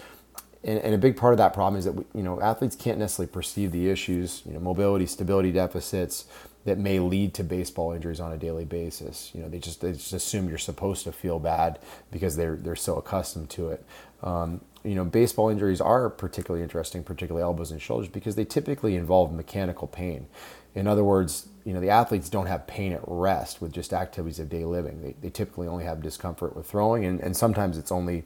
and, 0.64 0.78
and, 0.78 0.94
a 0.94 0.98
big 0.98 1.16
part 1.16 1.32
of 1.34 1.38
that 1.38 1.52
problem 1.52 1.78
is 1.78 1.84
that 1.84 1.92
we, 1.92 2.04
you 2.14 2.22
know 2.22 2.40
athletes 2.40 2.76
can't 2.76 2.98
necessarily 2.98 3.30
perceive 3.30 3.72
the 3.72 3.88
issues, 3.88 4.42
you 4.46 4.52
know, 4.52 4.60
mobility, 4.60 5.06
stability 5.06 5.52
deficits 5.52 6.26
that 6.64 6.78
may 6.78 7.00
lead 7.00 7.34
to 7.34 7.42
baseball 7.42 7.92
injuries 7.92 8.20
on 8.20 8.32
a 8.32 8.36
daily 8.36 8.64
basis. 8.64 9.32
You 9.34 9.42
know, 9.42 9.48
they 9.48 9.58
just 9.58 9.80
they 9.80 9.92
just 9.92 10.12
assume 10.12 10.48
you're 10.48 10.58
supposed 10.58 11.04
to 11.04 11.12
feel 11.12 11.38
bad 11.38 11.78
because 12.10 12.36
they're 12.36 12.56
they're 12.56 12.76
so 12.76 12.96
accustomed 12.96 13.50
to 13.50 13.70
it. 13.70 13.84
Um, 14.22 14.60
you 14.84 14.94
know, 14.94 15.04
baseball 15.04 15.48
injuries 15.48 15.80
are 15.80 16.10
particularly 16.10 16.62
interesting, 16.62 17.02
particularly 17.04 17.42
elbows 17.42 17.70
and 17.70 17.80
shoulders, 17.80 18.08
because 18.08 18.34
they 18.34 18.44
typically 18.44 18.96
involve 18.96 19.32
mechanical 19.32 19.86
pain. 19.86 20.26
In 20.74 20.86
other 20.86 21.04
words, 21.04 21.48
you 21.64 21.72
know, 21.72 21.80
the 21.80 21.90
athletes 21.90 22.28
don't 22.28 22.46
have 22.46 22.66
pain 22.66 22.92
at 22.92 23.00
rest 23.06 23.60
with 23.60 23.72
just 23.72 23.92
activities 23.92 24.38
of 24.38 24.48
day 24.48 24.64
living. 24.64 25.02
They, 25.02 25.14
they 25.20 25.30
typically 25.30 25.68
only 25.68 25.84
have 25.84 26.02
discomfort 26.02 26.56
with 26.56 26.66
throwing, 26.66 27.04
and, 27.04 27.20
and 27.20 27.36
sometimes 27.36 27.76
it's 27.76 27.92
only 27.92 28.24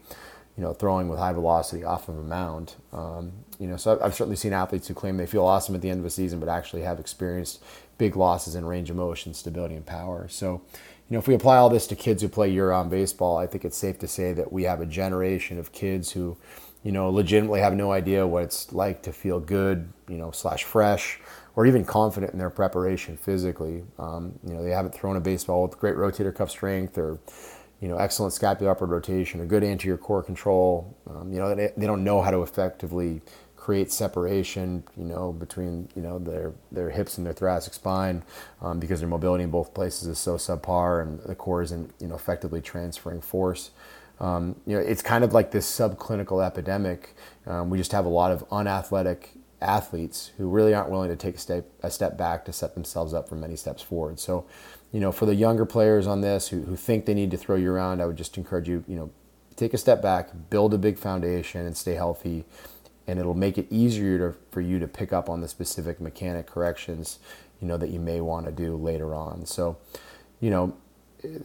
you 0.57 0.62
know, 0.62 0.73
throwing 0.73 1.09
with 1.09 1.19
high 1.19 1.33
velocity 1.33 1.85
off 1.85 2.09
of 2.09 2.16
a 2.19 2.23
mound. 2.23 2.75
Um, 2.92 3.33
you 3.59 3.66
know, 3.66 3.77
so 3.77 3.99
I've 4.03 4.14
certainly 4.14 4.37
seen 4.37 4.53
athletes 4.53 4.88
who 4.88 4.95
claim 4.95 5.16
they 5.16 5.27
feel 5.27 5.45
awesome 5.45 5.75
at 5.75 5.83
the 5.83 5.90
end 5.90 6.01
of 6.01 6.07
a 6.07 6.11
season, 6.11 6.40
but 6.40 6.49
actually 6.49 6.83
have 6.83 6.99
experienced 6.99 7.62
big 7.99 8.16
losses 8.16 8.55
in 8.55 8.64
range 8.64 8.90
of 8.90 8.97
motion, 8.97 9.35
stability, 9.35 9.75
and 9.75 9.85
power. 9.85 10.29
So, 10.29 10.62
you 11.09 11.14
know, 11.14 11.19
if 11.19 11.29
we 11.29 11.35
apply 11.35 11.57
all 11.57 11.69
this 11.69 11.87
to 11.88 11.97
kids 11.97 12.23
who 12.23 12.29
play 12.29 12.51
year-round 12.51 12.90
baseball, 12.90 13.37
I 13.37 13.47
think 13.47 13.64
it's 13.64 13.77
safe 13.77 13.99
to 14.01 14.09
say 14.09 14.33
that 14.33 14.53
we 14.53 14.64
have 14.64 14.81
a 14.81 14.87
generation 14.87 15.59
of 15.59 15.73
kids 15.73 16.12
who, 16.12 16.37
you 16.83 16.92
know, 16.92 17.11
legitimately 17.11 17.61
have 17.61 17.75
no 17.75 17.92
idea 17.92 18.27
what 18.27 18.45
it's 18.45 18.73
like 18.73 19.03
to 19.03 19.12
feel 19.12 19.40
good, 19.40 19.88
you 20.09 20.16
know, 20.16 20.31
slash 20.31 20.64
fresh, 20.64 21.21
or 21.55 21.64
even 21.64 21.85
confident 21.85 22.33
in 22.33 22.38
their 22.38 22.51
preparation 22.51 23.16
physically. 23.16 23.85
Um, 23.99 24.38
you 24.47 24.53
know, 24.53 24.62
they 24.62 24.71
haven't 24.71 24.95
thrown 24.95 25.16
a 25.16 25.21
baseball 25.21 25.62
with 25.62 25.79
great 25.79 25.97
rotator 25.97 26.35
cuff 26.35 26.51
strength 26.51 26.99
or 26.99 27.19
you 27.81 27.89
know, 27.89 27.99
excellent 27.99 28.33
scapular 28.33 28.73
upward 28.73 28.91
rotation, 28.91 29.41
a 29.41 29.47
good 29.47 29.62
anterior 29.62 29.99
core 29.99 30.23
control. 30.23 30.97
Um, 31.09 31.33
you 31.33 31.39
know, 31.39 31.55
they, 31.55 31.73
they 31.77 31.87
don't 31.87 32.05
know 32.05 32.23
how 32.23 32.31
to 32.31 32.43
effectively 32.43 33.21
create 33.67 33.91
separation, 33.91 34.85
you 34.97 35.05
know, 35.05 35.33
between 35.33 35.89
you 35.97 36.03
know 36.03 36.19
their 36.19 36.53
their 36.71 36.91
hips 36.91 37.19
and 37.19 37.27
their 37.27 37.35
thoracic 37.35 37.75
spine, 37.75 38.23
um, 38.62 38.79
because 38.79 39.01
their 39.01 39.09
mobility 39.09 39.45
in 39.45 39.51
both 39.51 39.75
places 39.75 40.07
is 40.07 40.19
so 40.19 40.37
subpar, 40.37 41.03
and 41.03 41.21
the 41.21 41.35
core 41.35 41.62
isn't 41.62 41.93
you 41.99 42.07
know 42.07 42.15
effectively 42.15 42.61
transferring 42.62 43.21
force. 43.21 43.73
Um, 44.21 44.57
you 44.67 44.77
know, 44.77 44.83
it's 44.83 45.03
kind 45.03 45.25
of 45.25 45.35
like 45.35 45.51
this 45.51 45.69
subclinical 45.69 46.47
epidemic. 46.47 47.15
Um, 47.47 47.69
we 47.69 47.77
just 47.77 47.93
have 47.93 48.07
a 48.07 48.09
lot 48.09 48.33
of 48.33 48.49
unathletic 48.51 49.31
athletes 49.61 50.33
who 50.37 50.49
really 50.49 50.75
aren't 50.75 50.91
willing 50.91 51.09
to 51.11 51.17
take 51.17 51.35
a 51.35 51.39
step 51.39 51.67
a 51.83 51.91
step 51.91 52.17
back 52.17 52.45
to 52.45 52.53
set 52.53 52.75
themselves 52.75 53.12
up 53.12 53.29
for 53.29 53.35
many 53.35 53.57
steps 53.57 53.83
forward. 53.83 54.21
So, 54.21 54.47
you 54.92 55.01
know, 55.01 55.12
for 55.12 55.27
the 55.27 55.35
younger 55.35 55.66
players 55.66 56.07
on 56.07 56.20
this 56.20 56.49
who, 56.49 56.62
who 56.62 56.77
think 56.77 57.07
they 57.07 57.14
need 57.14 57.31
to 57.31 57.37
throw 57.37 57.57
you 57.57 57.72
around, 57.72 58.01
I 58.01 58.07
would 58.07 58.16
just 58.16 58.37
encourage 58.37 58.68
you, 58.68 58.85
you 58.87 58.96
know, 58.96 59.11
take 59.57 59.75
a 59.75 59.79
step 59.79 60.03
back, 60.03 60.31
build 60.51 60.75
a 60.75 60.79
big 60.79 60.99
foundation, 60.99 61.66
and 61.66 61.77
stay 61.77 61.94
healthy. 61.94 62.44
And 63.07 63.18
it'll 63.18 63.35
make 63.35 63.57
it 63.57 63.66
easier 63.70 64.18
to, 64.18 64.38
for 64.51 64.61
you 64.61 64.79
to 64.79 64.88
pick 64.88 65.12
up 65.12 65.29
on 65.29 65.40
the 65.40 65.49
specific 65.49 66.01
mechanic 66.01 66.46
corrections, 66.46 67.18
you 67.61 67.68
know, 67.68 67.77
that 67.77 67.90
you 67.90 68.01
may 68.01 68.20
want 68.20 68.46
to 68.46 68.53
do 68.53 68.77
later 68.77 69.14
on. 69.14 69.46
So, 69.46 69.79
you 70.40 70.51
know, 70.51 70.77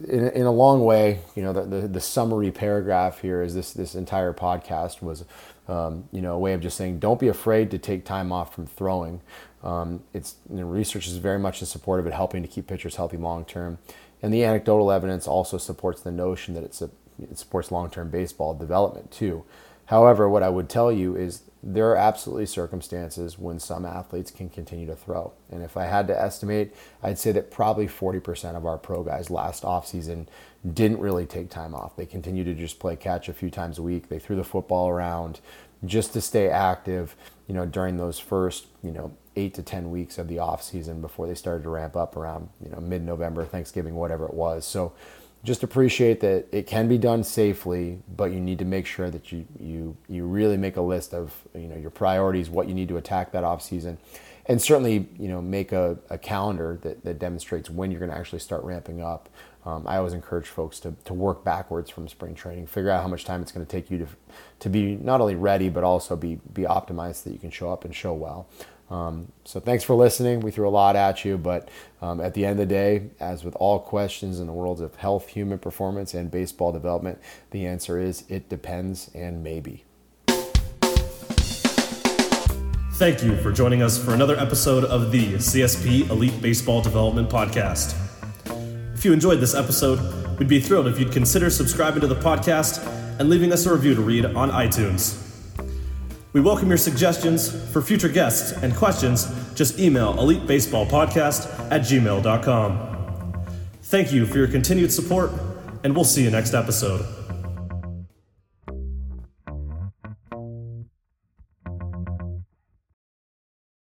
in, 0.08 0.28
in 0.28 0.42
a 0.42 0.50
long 0.52 0.84
way, 0.84 1.20
you 1.34 1.42
know, 1.42 1.52
the, 1.52 1.62
the, 1.62 1.88
the, 1.88 2.00
summary 2.00 2.50
paragraph 2.50 3.20
here 3.20 3.42
is 3.42 3.54
this, 3.54 3.72
this 3.72 3.94
entire 3.94 4.32
podcast 4.32 5.02
was, 5.02 5.24
um, 5.68 6.04
you 6.12 6.20
know, 6.20 6.34
a 6.34 6.38
way 6.38 6.52
of 6.52 6.60
just 6.60 6.76
saying, 6.76 6.98
don't 6.98 7.20
be 7.20 7.28
afraid 7.28 7.70
to 7.70 7.78
take 7.78 8.04
time 8.04 8.32
off 8.32 8.54
from 8.54 8.66
throwing. 8.66 9.20
Um, 9.62 10.02
it's 10.12 10.36
you 10.50 10.56
know, 10.56 10.66
research 10.66 11.06
is 11.06 11.16
very 11.16 11.38
much 11.38 11.60
in 11.60 11.66
support 11.66 12.00
of 12.00 12.06
it 12.06 12.12
helping 12.12 12.42
to 12.42 12.48
keep 12.48 12.66
pitchers 12.66 12.96
healthy 12.96 13.16
long 13.16 13.44
term, 13.44 13.78
and 14.20 14.34
the 14.34 14.44
anecdotal 14.44 14.90
evidence 14.90 15.28
also 15.28 15.56
supports 15.56 16.00
the 16.00 16.10
notion 16.10 16.54
that 16.54 16.64
it's 16.64 16.82
a, 16.82 16.90
it 17.20 17.38
supports 17.38 17.70
long 17.70 17.88
term 17.88 18.10
baseball 18.10 18.54
development 18.54 19.12
too. 19.12 19.44
However, 19.92 20.26
what 20.26 20.42
I 20.42 20.48
would 20.48 20.70
tell 20.70 20.90
you 20.90 21.16
is 21.16 21.42
there 21.62 21.90
are 21.90 21.96
absolutely 21.96 22.46
circumstances 22.46 23.38
when 23.38 23.58
some 23.58 23.84
athletes 23.84 24.30
can 24.30 24.48
continue 24.48 24.86
to 24.86 24.96
throw. 24.96 25.34
And 25.50 25.62
if 25.62 25.76
I 25.76 25.84
had 25.84 26.06
to 26.06 26.18
estimate, 26.18 26.74
I'd 27.02 27.18
say 27.18 27.30
that 27.32 27.50
probably 27.50 27.86
40% 27.86 28.56
of 28.56 28.64
our 28.64 28.78
pro 28.78 29.02
guys 29.02 29.28
last 29.28 29.64
offseason 29.64 30.28
didn't 30.72 31.00
really 31.00 31.26
take 31.26 31.50
time 31.50 31.74
off. 31.74 31.94
They 31.94 32.06
continued 32.06 32.46
to 32.46 32.54
just 32.54 32.78
play 32.78 32.96
catch 32.96 33.28
a 33.28 33.34
few 33.34 33.50
times 33.50 33.76
a 33.76 33.82
week. 33.82 34.08
They 34.08 34.18
threw 34.18 34.34
the 34.34 34.44
football 34.44 34.88
around 34.88 35.40
just 35.84 36.14
to 36.14 36.22
stay 36.22 36.48
active, 36.48 37.14
you 37.46 37.52
know, 37.52 37.66
during 37.66 37.98
those 37.98 38.18
first, 38.18 38.68
you 38.82 38.92
know, 38.92 39.14
eight 39.36 39.52
to 39.54 39.62
10 39.62 39.90
weeks 39.90 40.16
of 40.16 40.26
the 40.26 40.38
off 40.38 40.62
season 40.62 41.02
before 41.02 41.26
they 41.26 41.34
started 41.34 41.64
to 41.64 41.68
ramp 41.68 41.96
up 41.96 42.16
around, 42.16 42.48
you 42.64 42.70
know, 42.70 42.80
mid 42.80 43.02
November, 43.02 43.44
Thanksgiving, 43.44 43.94
whatever 43.94 44.24
it 44.24 44.32
was. 44.32 44.64
So, 44.64 44.94
just 45.44 45.64
appreciate 45.64 46.20
that 46.20 46.46
it 46.52 46.66
can 46.66 46.88
be 46.88 46.98
done 46.98 47.24
safely, 47.24 47.98
but 48.16 48.30
you 48.30 48.40
need 48.40 48.58
to 48.60 48.64
make 48.64 48.86
sure 48.86 49.10
that 49.10 49.32
you 49.32 49.46
you 49.58 49.96
you 50.08 50.24
really 50.24 50.56
make 50.56 50.76
a 50.76 50.80
list 50.80 51.12
of 51.12 51.34
you 51.54 51.66
know 51.66 51.76
your 51.76 51.90
priorities, 51.90 52.48
what 52.48 52.68
you 52.68 52.74
need 52.74 52.88
to 52.88 52.96
attack 52.96 53.32
that 53.32 53.42
off 53.42 53.60
season, 53.60 53.98
and 54.46 54.62
certainly 54.62 55.08
you 55.18 55.28
know 55.28 55.42
make 55.42 55.72
a, 55.72 55.98
a 56.10 56.18
calendar 56.18 56.78
that, 56.82 57.02
that 57.04 57.18
demonstrates 57.18 57.68
when 57.68 57.90
you're 57.90 58.00
going 58.00 58.10
to 58.10 58.16
actually 58.16 58.38
start 58.38 58.62
ramping 58.62 59.02
up. 59.02 59.28
Um, 59.64 59.86
I 59.86 59.96
always 59.96 60.12
encourage 60.12 60.48
folks 60.48 60.80
to, 60.80 60.94
to 61.04 61.14
work 61.14 61.44
backwards 61.44 61.88
from 61.88 62.08
spring 62.08 62.34
training, 62.34 62.66
figure 62.66 62.90
out 62.90 63.00
how 63.00 63.08
much 63.08 63.24
time 63.24 63.42
it's 63.42 63.52
going 63.52 63.64
to 63.64 63.70
take 63.70 63.90
you 63.90 63.98
to 63.98 64.06
to 64.60 64.68
be 64.68 64.94
not 64.94 65.20
only 65.20 65.34
ready 65.34 65.68
but 65.68 65.82
also 65.82 66.14
be 66.14 66.38
be 66.52 66.62
optimized 66.62 67.16
so 67.16 67.30
that 67.30 67.32
you 67.32 67.40
can 67.40 67.50
show 67.50 67.72
up 67.72 67.84
and 67.84 67.94
show 67.94 68.12
well. 68.12 68.46
Um, 68.92 69.32
so 69.46 69.58
thanks 69.58 69.84
for 69.84 69.94
listening. 69.94 70.40
We 70.40 70.50
threw 70.50 70.68
a 70.68 70.70
lot 70.70 70.96
at 70.96 71.24
you, 71.24 71.38
but 71.38 71.70
um, 72.02 72.20
at 72.20 72.34
the 72.34 72.44
end 72.44 72.60
of 72.60 72.68
the 72.68 72.74
day, 72.74 73.08
as 73.18 73.42
with 73.42 73.56
all 73.56 73.80
questions 73.80 74.38
in 74.38 74.46
the 74.46 74.52
worlds 74.52 74.82
of 74.82 74.96
health, 74.96 75.28
human 75.28 75.58
performance, 75.58 76.12
and 76.12 76.30
baseball 76.30 76.72
development, 76.72 77.18
the 77.52 77.66
answer 77.66 77.98
is 77.98 78.24
it 78.28 78.50
depends 78.50 79.10
and 79.14 79.42
maybe. 79.42 79.84
Thank 82.96 83.22
you 83.22 83.34
for 83.38 83.50
joining 83.50 83.82
us 83.82 83.96
for 83.96 84.12
another 84.12 84.38
episode 84.38 84.84
of 84.84 85.10
the 85.10 85.32
CSP 85.34 86.10
Elite 86.10 86.42
Baseball 86.42 86.82
Development 86.82 87.30
Podcast. 87.30 87.96
If 88.94 89.06
you 89.06 89.14
enjoyed 89.14 89.40
this 89.40 89.54
episode, 89.54 90.38
we'd 90.38 90.48
be 90.48 90.60
thrilled 90.60 90.86
if 90.86 91.00
you'd 91.00 91.12
consider 91.12 91.48
subscribing 91.48 92.02
to 92.02 92.06
the 92.06 92.16
podcast 92.16 92.86
and 93.18 93.30
leaving 93.30 93.54
us 93.54 93.64
a 93.64 93.72
review 93.72 93.94
to 93.94 94.02
read 94.02 94.26
on 94.26 94.50
iTunes. 94.50 95.31
We 96.32 96.40
welcome 96.40 96.68
your 96.68 96.78
suggestions 96.78 97.50
for 97.72 97.82
future 97.82 98.08
guests 98.08 98.52
and 98.52 98.74
questions. 98.74 99.28
Just 99.54 99.78
email 99.78 100.14
elitebaseballpodcast 100.14 101.70
at 101.70 101.82
gmail.com. 101.82 103.44
Thank 103.82 104.12
you 104.12 104.24
for 104.24 104.38
your 104.38 104.48
continued 104.48 104.92
support, 104.92 105.30
and 105.84 105.94
we'll 105.94 106.04
see 106.04 106.24
you 106.24 106.30
next 106.30 106.54
episode. 106.54 107.04